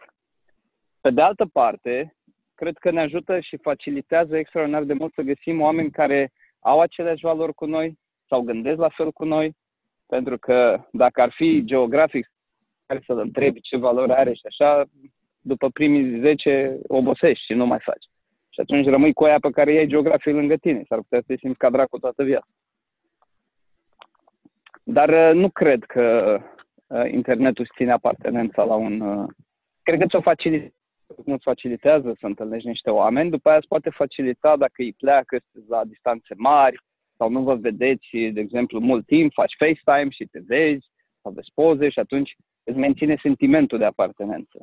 Pe 1.02 1.10
de 1.10 1.22
altă 1.22 1.46
parte, 1.46 2.16
cred 2.56 2.78
că 2.78 2.92
ne 2.92 3.02
ajută 3.02 3.40
și 3.40 3.58
facilitează 3.58 4.38
extraordinar 4.38 4.84
de 4.84 4.94
mult 4.94 5.14
să 5.14 5.22
găsim 5.22 5.62
oameni 5.62 5.92
care 5.92 6.32
au 6.60 6.80
aceleași 6.80 7.24
valori 7.24 7.54
cu 7.54 7.66
noi 7.66 7.98
sau 8.28 8.42
gândesc 8.42 8.78
la 8.78 8.90
fel 8.90 9.12
cu 9.12 9.26
noi, 9.26 9.56
pentru 10.08 10.38
că 10.38 10.88
dacă 10.92 11.22
ar 11.22 11.32
fi 11.36 11.64
geografic 11.66 12.32
care 12.86 13.02
să-l 13.06 13.20
întrebi 13.20 13.62
ce 13.62 13.78
valori 13.78 14.12
are 14.12 14.34
și 14.34 14.46
așa, 14.46 14.86
după 15.42 15.70
primii 15.70 16.20
10 16.20 16.80
obosești 16.88 17.46
și 17.46 17.54
nu 17.54 17.66
mai 17.66 17.80
faci. 17.82 18.06
Și 18.60 18.66
atunci 18.66 18.89
rămâi 18.89 19.13
cu 19.13 19.24
aia 19.24 19.39
pe 19.39 19.50
care 19.50 19.74
iei 19.74 19.88
geografie 19.88 20.32
lângă 20.32 20.56
tine. 20.56 20.84
S-ar 20.88 20.98
putea 20.98 21.20
să 21.20 21.25
te 21.28 21.38
simți 21.38 21.58
ca 21.58 21.70
dracu 21.70 22.00
toată 22.00 22.24
viața. 22.24 22.48
Dar 24.84 25.10
uh, 25.10 25.34
nu 25.34 25.50
cred 25.50 25.84
că 25.84 26.38
uh, 26.88 27.12
internetul 27.12 27.63
îți 27.63 27.75
ține 27.75 27.92
apartenența 27.92 28.63
la 28.63 28.75
un... 28.75 29.01
Uh, 29.01 29.30
cred 29.84 30.00
că 30.00 30.06
ți-o 30.06 30.22
facilitează, 30.22 30.74
nu 31.25 31.34
îți 31.34 31.44
facilitează 31.44 32.16
să 32.20 32.25
întâlnești 32.25 32.68
niște 32.68 32.89
oameni, 32.89 33.30
după 33.30 33.50
aia 33.50 33.58
îți 33.58 33.68
poate 33.68 33.89
facilita 33.89 34.58
dacă 34.58 34.74
îi 34.75 34.94
pleacă 34.94 35.38
la 35.68 35.86
distanțe 35.86 36.34
mari 36.38 36.82
sau 37.18 37.30
nu 37.30 37.44
vă 37.44 37.56
vedeți, 37.56 38.18
de 38.34 38.39
exemplu, 38.39 38.80
mult 38.80 39.06
timp, 39.06 39.34
faci 39.34 39.56
FaceTime 39.58 40.10
și 40.10 40.25
te 40.25 40.39
vezi 40.46 40.88
sau 41.22 41.32
vezi 41.32 41.51
poze 41.54 41.89
și 41.89 42.00
atunci 42.00 42.36
îți 42.63 42.78
menține 42.78 43.16
sentimentul 43.22 43.78
de 43.78 43.86
apartenență. 43.86 44.60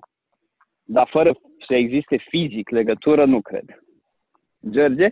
Dar 0.83 1.09
fără 1.11 1.39
să 1.67 1.75
existe 1.75 2.17
fizic 2.17 2.71
legătură, 2.71 3.25
nu 3.25 3.41
cred. 3.41 3.86
George? 4.71 5.09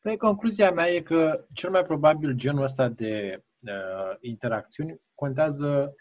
Păi, 0.00 0.16
concluzia 0.16 0.70
mea 0.70 0.88
e 0.88 1.00
că 1.00 1.46
cel 1.52 1.70
mai 1.70 1.84
probabil 1.84 2.32
genul 2.32 2.62
ăsta 2.62 2.88
de 2.88 3.42
uh, 3.60 4.16
interacțiuni 4.20 5.00
contează 5.14 5.94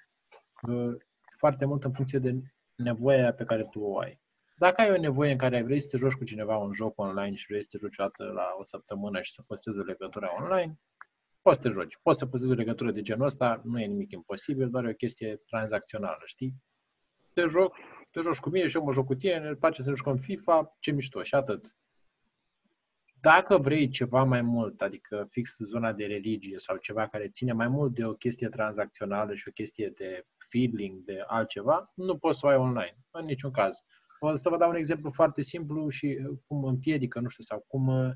uh, 0.67 0.95
foarte 1.37 1.65
mult 1.65 1.83
în 1.83 1.91
funcție 1.91 2.19
de 2.19 2.35
nevoia 2.75 3.33
pe 3.33 3.43
care 3.43 3.63
tu 3.63 3.79
o 3.79 3.99
ai. 3.99 4.21
Dacă 4.55 4.81
ai 4.81 4.91
o 4.91 4.97
nevoie 4.97 5.31
în 5.31 5.37
care 5.37 5.61
vrei 5.61 5.79
să 5.79 5.87
te 5.91 5.97
joci 5.97 6.13
cu 6.13 6.23
cineva 6.23 6.57
un 6.57 6.73
joc 6.73 6.99
online 6.99 7.35
și 7.35 7.45
vrei 7.47 7.63
să 7.63 7.67
te 7.71 7.77
joci 7.77 7.97
o 7.97 8.03
dată 8.03 8.23
la 8.23 8.55
o 8.59 8.63
săptămână 8.63 9.21
și 9.21 9.31
să 9.31 9.43
păstrezi 9.47 9.79
o 9.79 9.83
legătură 9.83 10.29
online, 10.39 10.79
poți 11.41 11.57
să 11.57 11.61
te 11.61 11.69
joci. 11.69 11.97
Poți 12.01 12.17
să 12.17 12.25
păstrezi 12.25 12.53
o 12.53 12.57
legătură 12.57 12.91
de 12.91 13.01
genul 13.01 13.25
ăsta, 13.25 13.61
nu 13.63 13.79
e 13.79 13.85
nimic 13.85 14.11
imposibil, 14.11 14.69
doar 14.69 14.85
e 14.85 14.89
o 14.89 14.93
chestie 14.93 15.41
tranzacțională, 15.45 16.21
știi? 16.25 16.53
Te 17.33 17.45
joc, 17.47 17.75
te 18.17 18.23
joci 18.23 18.39
cu 18.39 18.49
mine 18.49 18.67
și 18.67 18.75
eu 18.75 18.83
mă 18.83 18.93
joc 18.93 19.05
cu 19.05 19.15
tine, 19.15 19.39
ne 19.39 19.53
place 19.53 19.81
să 19.81 19.89
ne 19.89 19.95
jucăm 19.95 20.17
FIFA, 20.17 20.75
ce 20.79 20.91
mișto 20.91 21.23
și 21.23 21.35
atât. 21.35 21.75
Dacă 23.21 23.57
vrei 23.57 23.89
ceva 23.89 24.23
mai 24.23 24.41
mult, 24.41 24.81
adică 24.81 25.27
fix 25.29 25.57
zona 25.57 25.93
de 25.93 26.05
religie 26.05 26.57
sau 26.57 26.77
ceva 26.77 27.07
care 27.07 27.29
ține 27.29 27.51
mai 27.51 27.67
mult 27.67 27.93
de 27.93 28.05
o 28.05 28.13
chestie 28.13 28.49
tranzacțională 28.49 29.33
și 29.33 29.47
o 29.47 29.51
chestie 29.51 29.89
de 29.89 30.25
feeling, 30.49 31.03
de 31.03 31.23
altceva, 31.27 31.91
nu 31.95 32.17
poți 32.17 32.39
să 32.39 32.45
o 32.45 32.49
ai 32.49 32.55
online, 32.55 32.97
în 33.11 33.25
niciun 33.25 33.51
caz. 33.51 33.75
O 34.19 34.35
să 34.35 34.49
vă 34.49 34.57
dau 34.57 34.69
un 34.69 34.75
exemplu 34.75 35.09
foarte 35.09 35.41
simplu 35.41 35.89
și 35.89 36.05
uh, 36.05 36.37
cum 36.47 36.63
împiedică, 36.63 37.19
nu 37.19 37.27
știu, 37.27 37.43
sau 37.43 37.65
cum, 37.67 37.87
uh, 37.87 38.11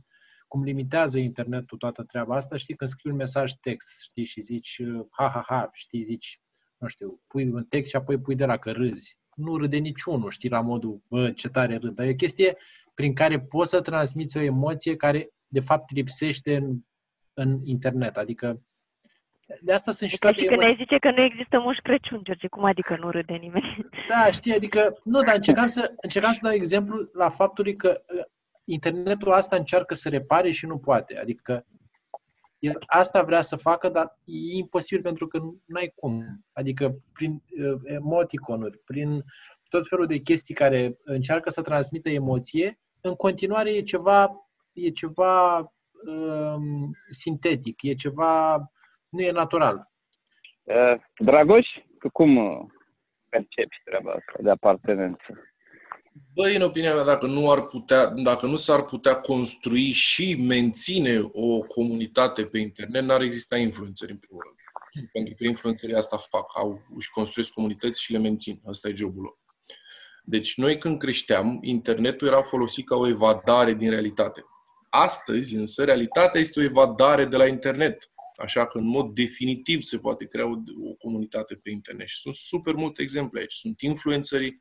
cum 0.47 0.63
limitează 0.63 1.19
internetul 1.19 1.77
toată 1.77 2.03
treaba 2.03 2.35
asta. 2.35 2.57
Știi, 2.57 2.75
când 2.75 2.89
scrii 2.89 3.11
un 3.11 3.17
mesaj 3.17 3.51
text, 3.51 3.87
știi, 4.01 4.23
și 4.23 4.41
zici 4.41 4.77
uh, 4.77 5.05
ha, 5.09 5.29
ha, 5.29 5.43
ha, 5.47 5.69
știi, 5.73 6.01
zici, 6.01 6.41
nu 6.77 6.87
știu, 6.87 7.21
pui 7.27 7.49
un 7.49 7.65
text 7.65 7.89
și 7.89 7.95
apoi 7.95 8.19
pui 8.19 8.35
de 8.35 8.45
la 8.45 8.57
că 8.57 8.71
râzi. 8.71 9.20
Nu 9.35 9.57
râde 9.57 9.77
niciunul, 9.77 10.29
știi, 10.29 10.49
la 10.49 10.61
modul, 10.61 11.01
bă, 11.07 11.31
ce 11.31 11.49
tare 11.49 11.75
râd. 11.75 11.95
Dar 11.95 12.05
e 12.05 12.09
o 12.09 12.15
chestie 12.15 12.57
prin 12.93 13.13
care 13.13 13.39
poți 13.39 13.69
să 13.69 13.81
transmiți 13.81 14.37
o 14.37 14.41
emoție 14.41 14.95
care, 14.95 15.29
de 15.47 15.59
fapt, 15.59 15.91
lipsește 15.91 16.55
în, 16.55 16.77
în 17.33 17.59
internet. 17.63 18.17
Adică, 18.17 18.61
de 19.61 19.73
asta 19.73 19.91
sunt 19.91 20.09
și 20.09 20.17
toate 20.17 20.41
și 20.41 20.45
când 20.45 20.63
ai 20.63 20.75
zice 20.75 20.97
că 20.97 21.11
nu 21.11 21.21
există 21.21 21.59
Moș 21.59 21.77
Crăciun, 21.77 22.21
George, 22.23 22.47
cum 22.47 22.63
adică 22.63 22.97
nu 22.99 23.09
râde 23.09 23.33
nimeni? 23.33 23.85
Da, 24.07 24.31
știi, 24.31 24.55
adică, 24.55 24.99
nu, 25.03 25.21
dar 25.21 25.35
încercam 25.35 25.65
să, 25.65 25.93
încercam 26.01 26.31
să 26.31 26.39
dau 26.41 26.51
exemplu 26.51 27.09
la 27.13 27.29
faptul 27.29 27.73
că 27.73 28.01
uh, 28.17 28.23
internetul 28.63 29.31
asta 29.31 29.55
încearcă 29.55 29.93
să 29.93 30.09
repare 30.09 30.51
și 30.51 30.65
nu 30.65 30.77
poate. 30.77 31.17
Adică 31.17 31.65
el 32.61 32.83
asta 32.85 33.23
vrea 33.23 33.41
să 33.41 33.55
facă, 33.55 33.89
dar 33.89 34.17
e 34.25 34.57
imposibil 34.57 35.03
pentru 35.03 35.27
că 35.27 35.37
nu 35.37 35.77
ai 35.79 35.91
cum. 35.95 36.23
Adică 36.53 36.95
prin 37.13 37.31
uh, 37.31 37.79
emoticonuri, 37.83 38.77
prin 38.85 39.23
tot 39.69 39.87
felul 39.87 40.07
de 40.07 40.17
chestii 40.17 40.55
care 40.55 40.97
încearcă 41.03 41.49
să 41.49 41.61
transmită 41.61 42.09
emoție, 42.09 42.79
în 43.01 43.15
continuare 43.15 43.71
e 43.71 43.81
ceva, 43.81 44.47
e 44.73 44.89
ceva 44.89 45.57
um, 45.57 46.91
sintetic, 47.09 47.81
e 47.81 47.93
ceva, 47.93 48.57
nu 49.09 49.21
e 49.21 49.31
natural. 49.31 49.91
Uh, 50.63 51.01
Dragoș, 51.17 51.67
cum 52.13 52.35
percepi 53.29 53.81
treaba 53.83 54.11
asta 54.11 54.39
de 54.41 54.49
apartenență? 54.49 55.50
Băi, 56.33 56.55
în 56.55 56.61
opinia 56.61 56.93
mea, 56.93 57.03
dacă 57.03 57.25
nu, 57.25 57.51
ar 57.51 57.65
putea, 57.65 58.05
dacă 58.05 58.45
nu 58.45 58.55
s-ar 58.55 58.83
putea 58.83 59.15
construi 59.15 59.91
și 59.91 60.35
menține 60.35 61.19
o 61.31 61.59
comunitate 61.59 62.45
pe 62.45 62.59
internet, 62.59 63.03
n-ar 63.03 63.21
exista 63.21 63.57
influențări, 63.57 64.11
în 64.11 64.17
primul 64.17 64.43
rând. 64.45 64.55
Pentru 65.11 65.33
că 65.35 65.43
influențării 65.43 65.95
asta 65.95 66.17
fac, 66.17 66.51
au, 66.57 66.81
își 66.95 67.09
construiesc 67.09 67.51
comunități 67.51 68.01
și 68.01 68.11
le 68.11 68.17
mențin. 68.17 68.61
Asta 68.65 68.89
e 68.89 68.93
jobul 68.93 69.21
lor. 69.21 69.39
Deci, 70.23 70.57
noi 70.57 70.77
când 70.77 70.99
creșteam, 70.99 71.59
internetul 71.61 72.27
era 72.27 72.41
folosit 72.41 72.85
ca 72.85 72.95
o 72.95 73.07
evadare 73.07 73.73
din 73.73 73.89
realitate. 73.89 74.45
Astăzi, 74.89 75.55
însă, 75.55 75.83
realitatea 75.83 76.41
este 76.41 76.59
o 76.59 76.63
evadare 76.63 77.25
de 77.25 77.37
la 77.37 77.47
internet. 77.47 78.11
Așa 78.37 78.67
că, 78.67 78.77
în 78.77 78.85
mod 78.85 79.13
definitiv, 79.13 79.81
se 79.81 79.97
poate 79.97 80.25
crea 80.25 80.45
o, 80.45 80.55
o 80.89 80.93
comunitate 80.93 81.55
pe 81.55 81.69
internet. 81.69 82.07
Și 82.07 82.19
sunt 82.19 82.35
super 82.35 82.73
multe 82.73 83.01
exemple 83.01 83.39
aici. 83.39 83.53
Sunt 83.53 83.81
influențării, 83.81 84.59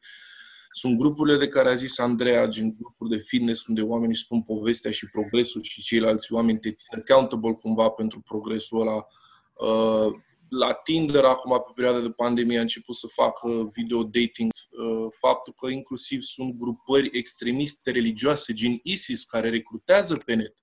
sunt 0.71 0.99
grupurile 0.99 1.37
de 1.37 1.49
care 1.49 1.69
a 1.69 1.75
zis 1.75 1.99
Andreea, 1.99 2.47
gen 2.47 2.77
grupuri 2.79 3.11
de 3.11 3.17
fitness, 3.17 3.67
unde 3.67 3.83
oamenii 3.83 4.17
spun 4.17 4.43
povestea 4.43 4.91
și 4.91 5.11
progresul 5.11 5.63
și 5.63 5.83
ceilalți 5.83 6.33
oameni 6.33 6.59
te 6.59 6.73
țin 6.73 6.99
accountable 6.99 7.53
cumva 7.53 7.89
pentru 7.89 8.21
progresul 8.21 8.81
ăla. 8.81 9.07
Uh, 9.55 10.13
la 10.49 10.73
Tinder, 10.73 11.25
acum, 11.25 11.51
pe 11.67 11.73
perioada 11.75 12.01
de 12.01 12.11
pandemie, 12.11 12.59
a 12.59 12.61
început 12.61 12.95
să 12.95 13.07
facă 13.07 13.71
video 13.73 14.03
dating. 14.03 14.53
Uh, 14.53 15.13
faptul 15.19 15.53
că 15.61 15.69
inclusiv 15.69 16.23
sunt 16.23 16.55
grupări 16.57 17.09
extremiste 17.13 17.91
religioase, 17.91 18.53
gen 18.53 18.81
ISIS, 18.83 19.25
care 19.25 19.51
recrutează 19.51 20.17
pe 20.17 20.35
net. 20.35 20.55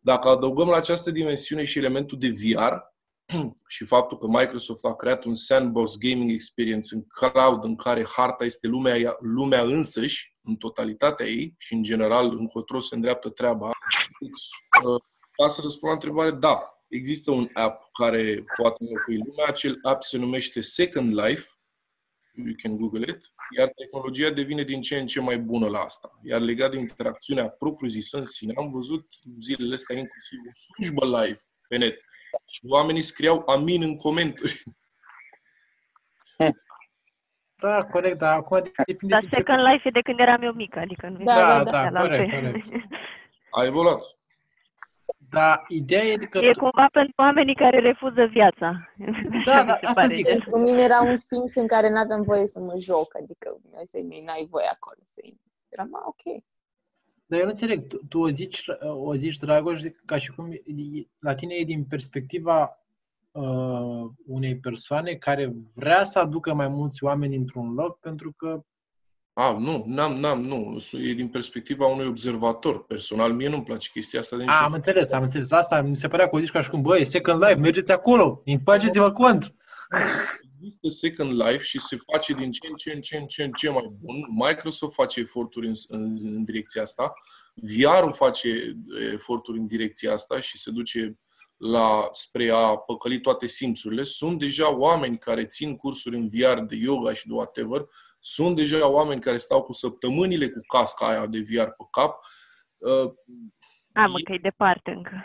Dacă 0.00 0.28
adăugăm 0.28 0.68
la 0.68 0.76
această 0.76 1.10
dimensiune 1.10 1.64
și 1.64 1.78
elementul 1.78 2.18
de 2.18 2.28
VR, 2.28 2.72
și 3.74 3.84
faptul 3.84 4.18
că 4.18 4.26
Microsoft 4.26 4.84
a 4.84 4.94
creat 4.94 5.24
un 5.24 5.34
sandbox 5.34 5.96
gaming 5.96 6.30
experience 6.30 6.94
în 6.94 7.02
cloud 7.02 7.64
în 7.64 7.76
care 7.76 8.04
harta 8.04 8.44
este 8.44 8.66
lumea, 8.66 9.16
lumea 9.20 9.62
însăși, 9.62 10.36
în 10.42 10.56
totalitatea 10.56 11.26
ei 11.26 11.54
și 11.58 11.74
în 11.74 11.82
general 11.82 12.36
încotro 12.38 12.80
se 12.80 12.94
îndreaptă 12.94 13.28
treaba. 13.28 13.70
Deci, 14.20 14.84
uh, 14.84 15.00
ca 15.30 15.48
să 15.48 15.60
răspund 15.62 15.90
la 15.92 15.92
întrebare, 15.92 16.30
da, 16.30 16.60
există 16.88 17.30
un 17.30 17.48
app 17.52 17.92
care 17.92 18.44
poate 18.56 18.76
înlocui 18.78 19.16
lumea. 19.16 19.46
Acel 19.46 19.78
app 19.82 20.02
se 20.02 20.18
numește 20.18 20.60
Second 20.60 21.20
Life. 21.20 21.46
You 22.32 22.54
can 22.62 22.76
Google 22.76 23.06
it. 23.08 23.32
Iar 23.58 23.68
tehnologia 23.68 24.30
devine 24.30 24.62
din 24.62 24.80
ce 24.80 24.98
în 24.98 25.06
ce 25.06 25.20
mai 25.20 25.38
bună 25.38 25.68
la 25.68 25.78
asta. 25.78 26.18
Iar 26.22 26.40
legat 26.40 26.70
de 26.70 26.78
interacțiunea 26.78 27.48
propriu-zisă 27.48 28.16
în 28.16 28.24
sine, 28.24 28.52
am 28.56 28.70
văzut 28.70 29.06
zilele 29.40 29.74
astea 29.74 29.98
inclusiv 29.98 30.38
o 30.48 30.50
slujbă 30.54 31.04
live 31.04 31.40
pe 31.68 31.76
net 31.76 32.00
și 32.46 32.60
oamenii 32.68 33.02
scriau 33.02 33.42
amin 33.46 33.82
în 33.82 33.96
comentarii. 33.96 34.62
Da, 37.60 37.78
corect, 37.90 38.18
dar 38.18 38.36
acum 38.36 38.62
depinde 38.86 39.14
Dar 39.14 39.20
de 39.20 39.26
ce 39.28 39.34
Second 39.34 39.60
Life 39.66 39.88
e 39.88 39.90
de 39.90 40.00
când 40.00 40.18
eram 40.18 40.42
eu 40.42 40.52
mică, 40.52 40.78
adică 40.78 41.08
nu 41.08 41.20
e 41.20 41.24
Da, 41.24 41.34
Da, 41.34 41.64
da, 41.64 41.70
da, 41.70 41.90
la 41.90 42.00
corect, 42.00 42.30
fel. 42.30 42.40
corect. 42.40 42.66
A 43.58 43.64
evoluat. 43.64 44.02
Dar 45.30 45.64
ideea 45.68 46.02
e 46.04 46.16
că... 46.16 46.38
E 46.38 46.52
cumva 46.52 46.86
pentru 46.92 47.12
oamenii 47.16 47.54
care 47.54 47.78
refuză 47.78 48.24
viața. 48.24 48.90
Da, 49.44 49.52
Așa 49.52 49.62
mi 49.62 49.66
da, 49.66 49.74
se 49.80 49.86
asta 49.86 50.00
pare 50.00 50.14
zic. 50.14 50.26
gen. 50.26 50.38
Pentru 50.38 50.58
mine 50.58 50.82
era 50.82 51.00
un 51.00 51.16
Sims 51.16 51.54
în 51.54 51.66
care 51.66 51.88
n-aveam 51.90 52.22
voie 52.22 52.46
să 52.46 52.60
mă 52.60 52.74
joc, 52.78 53.16
adică 53.16 53.56
noi 53.72 53.86
să 53.86 53.98
n-ai 54.24 54.46
voie 54.50 54.66
acolo 54.66 54.98
să 55.02 55.20
intri. 55.24 55.50
Eram, 55.68 55.88
"Ah, 55.94 56.02
ok. 56.06 56.42
Dar 57.28 57.38
eu 57.38 57.44
nu 57.44 57.50
înțeleg, 57.50 57.86
tu, 57.86 57.96
tu 58.08 58.18
o 58.18 58.28
zici, 58.28 58.64
o 58.80 59.14
zici, 59.14 59.38
Dragoș, 59.38 59.82
ca 60.04 60.18
și 60.18 60.32
cum 60.32 60.52
e- 60.52 60.62
la 61.18 61.34
tine 61.34 61.54
e 61.54 61.64
din 61.64 61.84
perspectiva 61.84 62.78
uh, 63.30 64.10
unei 64.26 64.56
persoane 64.56 65.14
care 65.14 65.54
vrea 65.74 66.04
să 66.04 66.18
aducă 66.18 66.54
mai 66.54 66.68
mulți 66.68 67.04
oameni 67.04 67.36
într-un 67.36 67.74
loc 67.74 68.00
pentru 68.00 68.32
că 68.36 68.62
A, 69.32 69.56
nu, 69.58 69.84
n-am, 69.86 70.14
n-am, 70.14 70.42
nu. 70.42 70.76
E 70.92 71.12
din 71.12 71.28
perspectiva 71.28 71.86
unui 71.86 72.06
observator. 72.06 72.84
Personal, 72.84 73.32
mie 73.32 73.48
nu-mi 73.48 73.64
place 73.64 73.90
chestia 73.92 74.20
asta 74.20 74.36
de 74.36 74.44
A, 74.46 74.56
am 74.56 74.62
niciun 74.62 74.74
înțeles, 74.74 75.12
am 75.12 75.22
înțeles. 75.22 75.50
Asta 75.50 75.82
mi 75.82 75.96
se 75.96 76.08
părea 76.08 76.28
că 76.28 76.36
o 76.36 76.38
zici 76.38 76.50
ca 76.50 76.60
și 76.60 76.70
cum, 76.70 76.82
băi, 76.82 77.04
Second 77.04 77.42
Life, 77.42 77.54
mergeți 77.54 77.92
acolo, 77.92 78.42
faceți-vă 78.64 79.12
cont. 79.12 79.54
Există 80.62 80.88
Second 80.88 81.32
Life 81.42 81.62
și 81.62 81.78
se 81.80 81.96
face 82.12 82.32
din 82.32 82.52
ce 82.52 82.68
în 82.70 82.74
ce 82.76 82.92
în 82.92 83.00
ce 83.00 83.16
în 83.16 83.26
ce, 83.26 83.42
în 83.42 83.52
ce 83.52 83.70
mai 83.70 83.88
bun. 84.00 84.26
Microsoft 84.46 84.94
face 84.94 85.20
eforturi 85.20 85.66
în, 85.66 85.72
în, 85.88 86.16
în 86.22 86.44
direcția 86.44 86.82
asta. 86.82 87.12
VR-ul 87.54 88.12
face 88.12 88.48
eforturi 89.12 89.58
în 89.58 89.66
direcția 89.66 90.12
asta 90.12 90.40
și 90.40 90.58
se 90.58 90.70
duce 90.70 91.18
la, 91.56 92.08
spre 92.12 92.50
a 92.50 92.76
păcăli 92.76 93.20
toate 93.20 93.46
simțurile. 93.46 94.02
Sunt 94.02 94.38
deja 94.38 94.76
oameni 94.76 95.18
care 95.18 95.44
țin 95.44 95.76
cursuri 95.76 96.16
în 96.16 96.28
VR 96.28 96.58
de 96.60 96.76
yoga 96.76 97.12
și 97.12 97.26
de 97.26 97.32
whatever. 97.32 97.84
Sunt 98.18 98.56
deja 98.56 98.88
oameni 98.88 99.20
care 99.20 99.36
stau 99.36 99.62
cu 99.62 99.72
săptămânile 99.72 100.48
cu 100.48 100.60
casca 100.72 101.06
aia 101.08 101.26
de 101.26 101.40
VR 101.40 101.64
pe 101.68 101.84
cap. 101.90 102.24
Uh, 102.76 103.10
A, 103.92 104.06
mă, 104.06 104.18
că 104.24 104.32
e 104.32 104.38
departe 104.42 104.90
încă. 104.90 105.24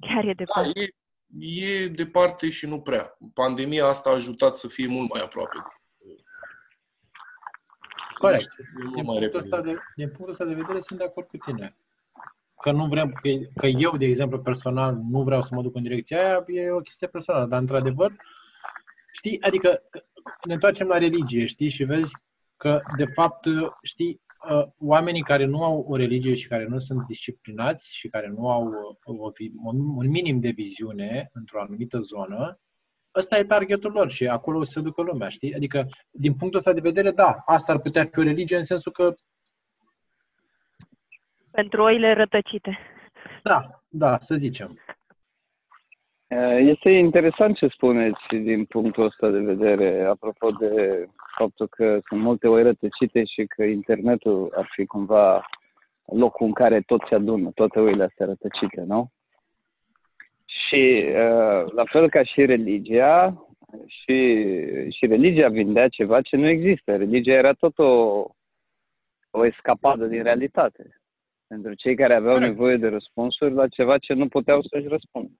Chiar 0.00 0.24
e 0.24 0.26
Da, 0.26 0.32
departe. 0.32 0.80
e, 0.80 0.88
e 1.38 1.88
departe 1.88 2.50
și 2.50 2.66
nu 2.66 2.80
prea. 2.80 3.16
Pandemia 3.34 3.86
asta 3.86 4.10
a 4.10 4.14
ajutat 4.14 4.56
să 4.56 4.68
fie 4.68 4.86
mult 4.86 5.12
mai 5.12 5.22
aproape. 5.22 5.56
Să 8.10 8.18
Corect. 8.18 8.42
se 8.42 8.48
fie 8.54 8.66
mult 8.82 8.94
Din 8.94 9.04
mai 9.04 9.18
punctul, 9.18 9.20
repede. 9.20 9.38
ăsta 9.38 9.60
de, 9.60 9.78
din 9.96 10.06
punctul 10.06 10.30
ăsta 10.30 10.44
de 10.44 10.54
vedere 10.54 10.80
sunt 10.80 10.98
de 10.98 11.04
acord 11.04 11.26
cu 11.26 11.36
tine. 11.36 11.76
Că 12.62 12.70
nu 12.72 12.86
vrem, 12.86 13.12
că, 13.12 13.28
că 13.56 13.66
eu, 13.66 13.96
de 13.96 14.04
exemplu, 14.06 14.40
personal, 14.40 14.94
nu 15.10 15.22
vreau 15.22 15.42
să 15.42 15.54
mă 15.54 15.62
duc 15.62 15.74
în 15.76 15.82
direcția 15.82 16.18
aia, 16.18 16.44
e 16.46 16.70
o 16.70 16.80
chestie 16.80 17.06
personală, 17.08 17.46
dar 17.46 17.60
într-adevăr, 17.60 18.12
știi, 19.12 19.42
adică 19.42 19.82
că- 19.90 20.02
ne 20.46 20.54
întoarcem 20.54 20.86
la 20.86 20.98
religie, 20.98 21.46
știi, 21.46 21.68
și 21.68 21.84
vezi 21.84 22.12
că, 22.56 22.80
de 22.96 23.04
fapt, 23.04 23.46
știi, 23.82 24.20
uh, 24.24 24.29
oamenii 24.78 25.22
care 25.22 25.44
nu 25.44 25.64
au 25.64 25.84
o 25.88 25.96
religie 25.96 26.34
și 26.34 26.48
care 26.48 26.64
nu 26.66 26.78
sunt 26.78 27.06
disciplinați 27.06 27.96
și 27.96 28.08
care 28.08 28.28
nu 28.28 28.50
au 28.50 28.66
uh, 28.66 29.18
o, 29.20 29.30
vi- 29.30 29.52
un, 29.62 29.76
un 29.96 30.08
minim 30.08 30.40
de 30.40 30.50
viziune 30.50 31.30
într-o 31.32 31.60
anumită 31.60 31.98
zonă, 31.98 32.58
ăsta 33.14 33.38
e 33.38 33.44
targetul 33.44 33.92
lor 33.92 34.10
și 34.10 34.26
acolo 34.28 34.58
o 34.58 34.64
să 34.64 34.70
se 34.72 34.80
ducă 34.80 35.02
lumea, 35.02 35.28
știi? 35.28 35.54
Adică, 35.54 35.86
din 36.10 36.34
punctul 36.34 36.58
ăsta 36.58 36.72
de 36.72 36.80
vedere, 36.80 37.10
da, 37.10 37.42
asta 37.46 37.72
ar 37.72 37.78
putea 37.80 38.04
fi 38.12 38.18
o 38.18 38.22
religie 38.22 38.56
în 38.56 38.64
sensul 38.64 38.92
că, 38.92 39.14
Pentru 41.50 41.82
oile 41.82 42.12
rătăcite. 42.12 42.78
da, 43.42 43.82
da, 43.88 44.18
să 44.20 44.34
zicem. 44.34 44.78
Uh, 46.28 46.56
Este 46.58 46.90
interesant 46.90 47.56
ce 47.56 47.66
spuneți 47.68 48.20
din 48.28 48.64
punctul 48.64 49.04
ăsta 49.04 49.28
de 49.30 49.38
vedere, 49.38 50.04
apropo 50.04 50.50
de 50.50 51.06
faptul 51.40 51.68
că 51.68 52.00
sunt 52.08 52.20
multe 52.20 52.48
oi 52.48 52.62
rătăcite 52.62 53.24
și 53.24 53.44
că 53.46 53.62
internetul 53.64 54.52
ar 54.56 54.68
fi 54.74 54.84
cumva 54.86 55.46
locul 56.04 56.46
în 56.46 56.52
care 56.52 56.80
tot 56.80 57.00
se 57.08 57.14
adună, 57.14 57.50
toate 57.54 57.80
oile 57.80 58.04
astea 58.04 58.26
rătăcite, 58.26 58.80
nu? 58.86 59.10
Și 60.44 61.04
uh, 61.06 61.72
la 61.72 61.84
fel 61.84 62.08
ca 62.08 62.22
și 62.24 62.44
religia, 62.44 63.46
și, 63.86 64.18
și 64.90 65.06
religia 65.06 65.48
vindea 65.48 65.88
ceva 65.88 66.20
ce 66.20 66.36
nu 66.36 66.48
există. 66.48 66.96
Religia 66.96 67.32
era 67.32 67.52
tot 67.52 67.78
o, 67.78 68.24
o 69.30 69.46
escapadă 69.46 70.06
din 70.06 70.22
realitate. 70.22 71.00
Pentru 71.46 71.74
cei 71.74 71.94
care 71.94 72.14
aveau 72.14 72.34
Corect. 72.34 72.52
nevoie 72.52 72.76
de 72.76 72.88
răspunsuri 72.88 73.54
la 73.54 73.68
ceva 73.68 73.98
ce 73.98 74.12
nu 74.12 74.28
puteau 74.28 74.62
să-și 74.62 74.88
răspundă. 74.88 75.32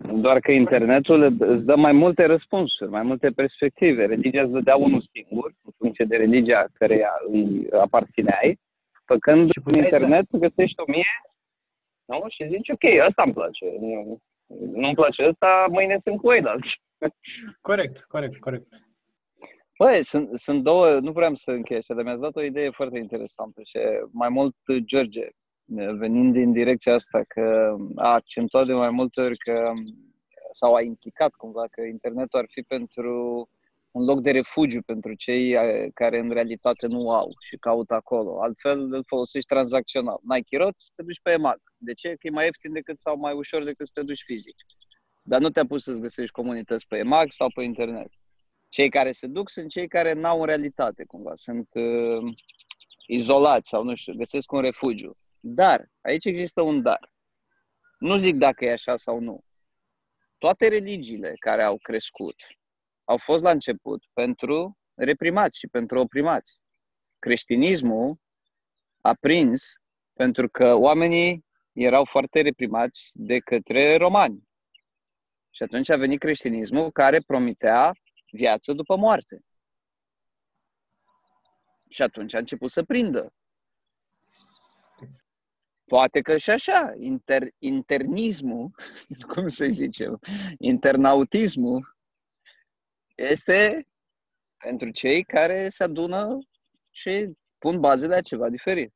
Doar 0.00 0.40
că 0.40 0.50
internetul 0.52 1.22
îți 1.38 1.64
dă 1.64 1.76
mai 1.76 1.92
multe 1.92 2.24
răspunsuri, 2.24 2.90
mai 2.90 3.02
multe 3.02 3.30
perspective. 3.30 4.06
Religia 4.06 4.42
îți 4.42 4.52
dădea 4.52 4.76
unul 4.76 5.08
singur, 5.12 5.54
în 5.64 5.72
funcție 5.78 6.04
de 6.04 6.16
religia 6.16 6.66
care 6.72 7.06
îi 7.32 7.66
aparțineai, 7.80 8.58
făcând 9.04 9.50
Și 9.50 9.58
în 9.58 9.62
puteai 9.64 9.88
să- 9.88 9.94
internet 9.94 10.26
găsești 10.30 10.80
o 10.80 10.84
mie, 10.86 11.04
nu? 12.04 12.24
Și 12.28 12.48
zici, 12.48 12.68
ok, 12.70 13.06
ăsta 13.08 13.22
îmi 13.22 13.32
place. 13.32 13.64
Nu- 13.80 14.18
Nu-mi 14.74 14.94
place 14.94 15.28
ăsta, 15.28 15.66
mâine 15.70 15.98
sunt 16.04 16.20
cu 16.20 16.28
ăilalți. 16.28 16.80
Corect, 17.60 18.04
corect, 18.08 18.38
corect. 18.40 18.66
Băi, 19.78 19.96
sunt, 20.04 20.38
sunt 20.38 20.62
două, 20.62 20.98
nu 21.00 21.12
vreau 21.12 21.34
să 21.34 21.50
închei 21.50 21.76
așa, 21.76 21.94
dar 21.94 22.04
mi-ați 22.04 22.20
dat 22.20 22.36
o 22.36 22.42
idee 22.42 22.70
foarte 22.70 22.98
interesantă 22.98 23.60
și 23.64 23.78
mai 24.12 24.28
mult 24.28 24.54
George, 24.84 25.28
venind 25.74 26.32
din 26.32 26.52
direcția 26.52 26.94
asta, 26.94 27.22
că 27.28 27.76
a 27.94 28.12
accentuat 28.12 28.66
de 28.66 28.72
mai 28.72 28.90
multe 28.90 29.20
ori 29.20 29.36
că 29.36 29.72
sau 30.52 30.74
a 30.74 30.82
implicat 30.82 31.32
cumva 31.34 31.66
că 31.70 31.80
internetul 31.82 32.38
ar 32.38 32.46
fi 32.50 32.62
pentru 32.62 33.48
un 33.90 34.04
loc 34.04 34.20
de 34.20 34.30
refugiu 34.30 34.82
pentru 34.82 35.14
cei 35.14 35.52
eh, 35.52 35.90
care 35.94 36.18
în 36.18 36.30
realitate 36.30 36.86
nu 36.86 37.10
au 37.10 37.30
și 37.48 37.56
caută 37.56 37.94
acolo. 37.94 38.42
Altfel 38.42 38.92
îl 38.92 39.04
folosești 39.06 39.48
tranzacțional. 39.48 40.18
N-ai 40.22 40.42
chirot, 40.42 40.74
te 40.94 41.02
duci 41.02 41.20
pe 41.22 41.30
EMAG. 41.30 41.60
De 41.76 41.92
ce? 41.92 42.08
Că 42.08 42.26
e 42.26 42.30
mai 42.30 42.44
ieftin 42.44 42.72
decât 42.72 43.00
sau 43.00 43.18
mai 43.18 43.32
ușor 43.32 43.64
decât 43.64 43.86
să 43.86 43.92
te 43.94 44.02
duci 44.02 44.22
fizic. 44.24 44.56
Dar 45.22 45.40
nu 45.40 45.50
te-a 45.50 45.66
pus 45.66 45.82
să-ți 45.82 46.00
găsești 46.00 46.32
comunități 46.32 46.86
pe 46.86 46.96
EMAG 46.96 47.30
sau 47.30 47.50
pe 47.54 47.62
internet. 47.62 48.10
Cei 48.68 48.88
care 48.88 49.12
se 49.12 49.26
duc 49.26 49.50
sunt 49.50 49.70
cei 49.70 49.88
care 49.88 50.12
n-au 50.12 50.40
în 50.40 50.46
realitate, 50.46 51.04
cumva. 51.04 51.34
Sunt 51.34 51.68
uh, 51.72 52.34
izolați 53.06 53.68
sau 53.68 53.84
nu 53.84 53.94
știu, 53.94 54.14
găsesc 54.14 54.52
un 54.52 54.60
refugiu. 54.60 55.16
Dar, 55.44 55.90
aici 56.00 56.24
există 56.24 56.62
un 56.62 56.82
dar. 56.82 57.12
Nu 57.98 58.16
zic 58.16 58.34
dacă 58.34 58.64
e 58.64 58.72
așa 58.72 58.96
sau 58.96 59.20
nu. 59.20 59.44
Toate 60.38 60.68
religiile 60.68 61.34
care 61.38 61.62
au 61.62 61.78
crescut 61.78 62.34
au 63.04 63.16
fost 63.16 63.42
la 63.42 63.50
început 63.50 64.04
pentru 64.12 64.78
reprimați 64.94 65.58
și 65.58 65.66
pentru 65.66 65.98
oprimați. 65.98 66.58
Creștinismul 67.18 68.16
a 69.00 69.14
prins 69.14 69.72
pentru 70.12 70.48
că 70.48 70.74
oamenii 70.74 71.44
erau 71.72 72.04
foarte 72.04 72.40
reprimați 72.40 73.10
de 73.14 73.38
către 73.38 73.96
romani. 73.96 74.48
Și 75.50 75.62
atunci 75.62 75.90
a 75.90 75.96
venit 75.96 76.18
creștinismul 76.18 76.90
care 76.90 77.20
promitea 77.20 77.92
viață 78.30 78.72
după 78.72 78.96
moarte. 78.96 79.44
Și 81.88 82.02
atunci 82.02 82.34
a 82.34 82.38
început 82.38 82.70
să 82.70 82.82
prindă. 82.82 83.34
Poate 85.84 86.20
că 86.20 86.36
și 86.36 86.50
așa, 86.50 86.92
inter, 86.98 87.42
internismul, 87.58 88.70
cum 89.34 89.48
să 89.48 89.66
zicem, 89.68 90.18
internautismul, 90.58 91.96
este 93.14 93.86
pentru 94.64 94.90
cei 94.90 95.22
care 95.24 95.68
se 95.68 95.82
adună 95.82 96.38
și 96.90 97.32
pun 97.58 97.80
baze 97.80 98.06
de 98.06 98.14
la 98.14 98.20
ceva 98.20 98.48
diferit. 98.48 98.92